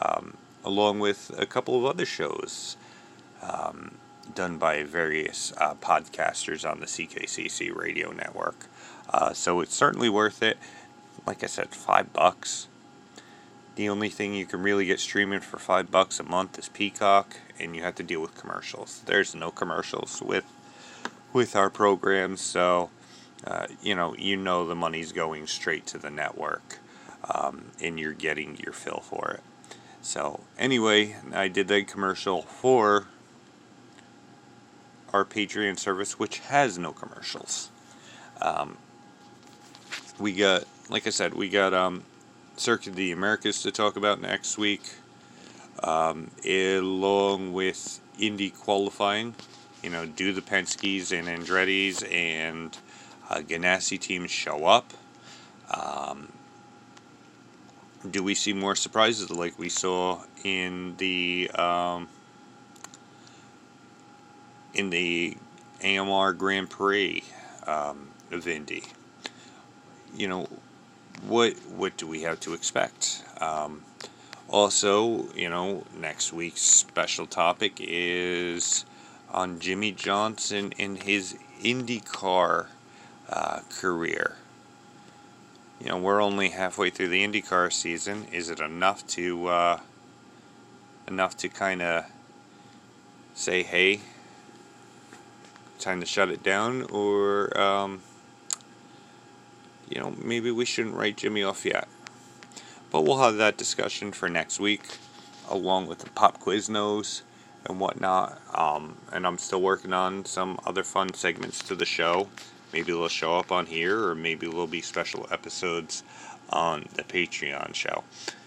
um, 0.00 0.36
along 0.64 1.00
with 1.00 1.30
a 1.38 1.46
couple 1.46 1.76
of 1.76 1.84
other 1.84 2.06
shows 2.06 2.76
um, 3.42 3.96
done 4.34 4.58
by 4.58 4.82
various 4.82 5.52
uh, 5.58 5.74
podcasters 5.74 6.68
on 6.68 6.80
the 6.80 6.86
CKCC 6.86 7.74
radio 7.74 8.12
network. 8.12 8.66
Uh, 9.10 9.32
so 9.32 9.60
it's 9.60 9.74
certainly 9.74 10.08
worth 10.08 10.42
it. 10.42 10.56
Like 11.26 11.44
I 11.44 11.46
said, 11.46 11.68
five 11.74 12.12
bucks. 12.12 12.68
The 13.76 13.88
only 13.88 14.08
thing 14.08 14.34
you 14.34 14.46
can 14.46 14.62
really 14.62 14.86
get 14.86 15.00
streaming 15.00 15.40
for 15.40 15.58
five 15.58 15.90
bucks 15.90 16.20
a 16.20 16.22
month 16.22 16.58
is 16.58 16.68
Peacock, 16.68 17.36
and 17.58 17.74
you 17.74 17.82
have 17.82 17.96
to 17.96 18.02
deal 18.02 18.20
with 18.20 18.36
commercials. 18.36 19.02
There's 19.06 19.34
no 19.34 19.50
commercials 19.50 20.22
with 20.22 20.44
with 21.32 21.56
our 21.56 21.68
programs, 21.68 22.40
so 22.40 22.90
uh, 23.44 23.66
you 23.82 23.96
know 23.96 24.14
you 24.16 24.36
know 24.36 24.66
the 24.66 24.76
money's 24.76 25.10
going 25.10 25.48
straight 25.48 25.86
to 25.86 25.98
the 25.98 26.10
network, 26.10 26.78
um, 27.28 27.72
and 27.82 27.98
you're 27.98 28.12
getting 28.12 28.56
your 28.58 28.72
fill 28.72 29.02
for 29.04 29.32
it. 29.32 29.53
So 30.04 30.40
anyway, 30.58 31.16
I 31.32 31.48
did 31.48 31.66
that 31.68 31.88
commercial 31.88 32.42
for 32.42 33.06
our 35.14 35.24
Patreon 35.24 35.78
service, 35.78 36.18
which 36.18 36.40
has 36.40 36.78
no 36.78 36.92
commercials. 36.92 37.70
Um, 38.42 38.76
we 40.20 40.34
got, 40.34 40.64
like 40.90 41.06
I 41.06 41.10
said, 41.10 41.32
we 41.32 41.48
got 41.48 41.72
um, 41.72 42.04
Circuit 42.58 42.88
of 42.88 42.96
the 42.96 43.12
Americas 43.12 43.62
to 43.62 43.72
talk 43.72 43.96
about 43.96 44.20
next 44.20 44.58
week, 44.58 44.82
um, 45.82 46.30
along 46.46 47.54
with 47.54 47.98
Indy 48.20 48.50
qualifying. 48.50 49.34
You 49.82 49.88
know, 49.88 50.04
do 50.04 50.34
the 50.34 50.42
Penske's 50.42 51.12
and 51.12 51.28
Andretti's 51.28 52.02
and 52.02 52.76
uh, 53.30 53.36
Ganassi 53.36 53.98
teams 53.98 54.30
show 54.30 54.66
up? 54.66 54.92
Um, 55.70 56.28
do 58.10 58.22
we 58.22 58.34
see 58.34 58.52
more 58.52 58.76
surprises 58.76 59.30
like 59.30 59.58
we 59.58 59.68
saw 59.68 60.22
in 60.42 60.96
the 60.98 61.50
um, 61.52 62.08
in 64.74 64.90
the 64.90 65.36
GMR 65.80 66.36
Grand 66.36 66.70
Prix 66.70 67.22
um, 67.66 68.08
of 68.30 68.46
Indy. 68.46 68.84
You 70.14 70.28
know, 70.28 70.48
what 71.26 71.54
what 71.76 71.96
do 71.96 72.06
we 72.06 72.22
have 72.22 72.40
to 72.40 72.54
expect? 72.54 73.24
Um, 73.40 73.82
also, 74.48 75.26
you 75.34 75.48
know, 75.48 75.84
next 75.98 76.32
week's 76.32 76.60
special 76.60 77.26
topic 77.26 77.74
is 77.78 78.84
on 79.30 79.58
Jimmie 79.58 79.92
Johnson 79.92 80.72
and 80.78 81.02
his 81.02 81.36
IndyCar 81.62 82.66
uh, 83.28 83.60
career. 83.70 84.36
You 85.84 85.90
know, 85.90 85.98
we're 85.98 86.22
only 86.22 86.48
halfway 86.48 86.88
through 86.88 87.08
the 87.08 87.22
IndyCar 87.22 87.70
season. 87.70 88.26
Is 88.32 88.48
it 88.48 88.58
enough 88.58 89.06
to 89.08 89.48
uh, 89.48 89.80
enough 91.06 91.36
to 91.36 91.50
kind 91.50 91.82
of 91.82 92.06
say, 93.34 93.62
hey, 93.62 94.00
time 95.78 96.00
to 96.00 96.06
shut 96.06 96.30
it 96.30 96.42
down, 96.42 96.84
or 96.84 97.54
um, 97.60 98.00
you 99.90 100.00
know 100.00 100.14
maybe 100.16 100.50
we 100.50 100.64
shouldn't 100.64 100.94
write 100.94 101.18
Jimmie 101.18 101.42
off 101.42 101.66
yet. 101.66 101.86
But 102.90 103.02
we'll 103.02 103.18
have 103.18 103.36
that 103.36 103.58
discussion 103.58 104.10
for 104.10 104.30
next 104.30 104.58
week, 104.58 104.86
along 105.50 105.88
with 105.88 105.98
the 105.98 106.08
pop 106.10 106.40
Quiznos 106.40 107.20
and 107.66 107.78
whatnot. 107.78 108.40
Um, 108.54 108.96
and 109.12 109.26
I'm 109.26 109.36
still 109.36 109.60
working 109.60 109.92
on 109.92 110.24
some 110.24 110.58
other 110.64 110.82
fun 110.82 111.12
segments 111.12 111.58
to 111.64 111.74
the 111.74 111.84
show. 111.84 112.28
Maybe 112.74 112.90
they'll 112.90 113.06
show 113.06 113.38
up 113.38 113.52
on 113.52 113.66
here, 113.66 114.04
or 114.04 114.16
maybe 114.16 114.48
there'll 114.48 114.66
be 114.66 114.80
special 114.80 115.28
episodes 115.30 116.02
on 116.50 116.86
the 116.94 117.04
Patreon 117.04 117.72
show. 117.72 118.02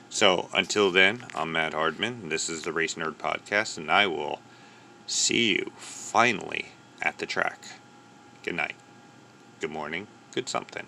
So 0.09 0.49
until 0.53 0.91
then, 0.91 1.23
I'm 1.33 1.53
Matt 1.53 1.73
Hardman. 1.73 2.27
This 2.27 2.49
is 2.49 2.63
the 2.63 2.73
Race 2.73 2.95
Nerd 2.95 3.13
Podcast, 3.13 3.77
and 3.77 3.89
I 3.89 4.05
will 4.05 4.41
see 5.05 5.53
you 5.53 5.71
finally 5.77 6.65
at 7.01 7.19
the 7.19 7.25
track. 7.25 7.67
Good 8.43 8.55
night. 8.55 8.75
Good 9.61 9.71
morning. 9.71 10.07
Good 10.33 10.49
something. 10.49 10.87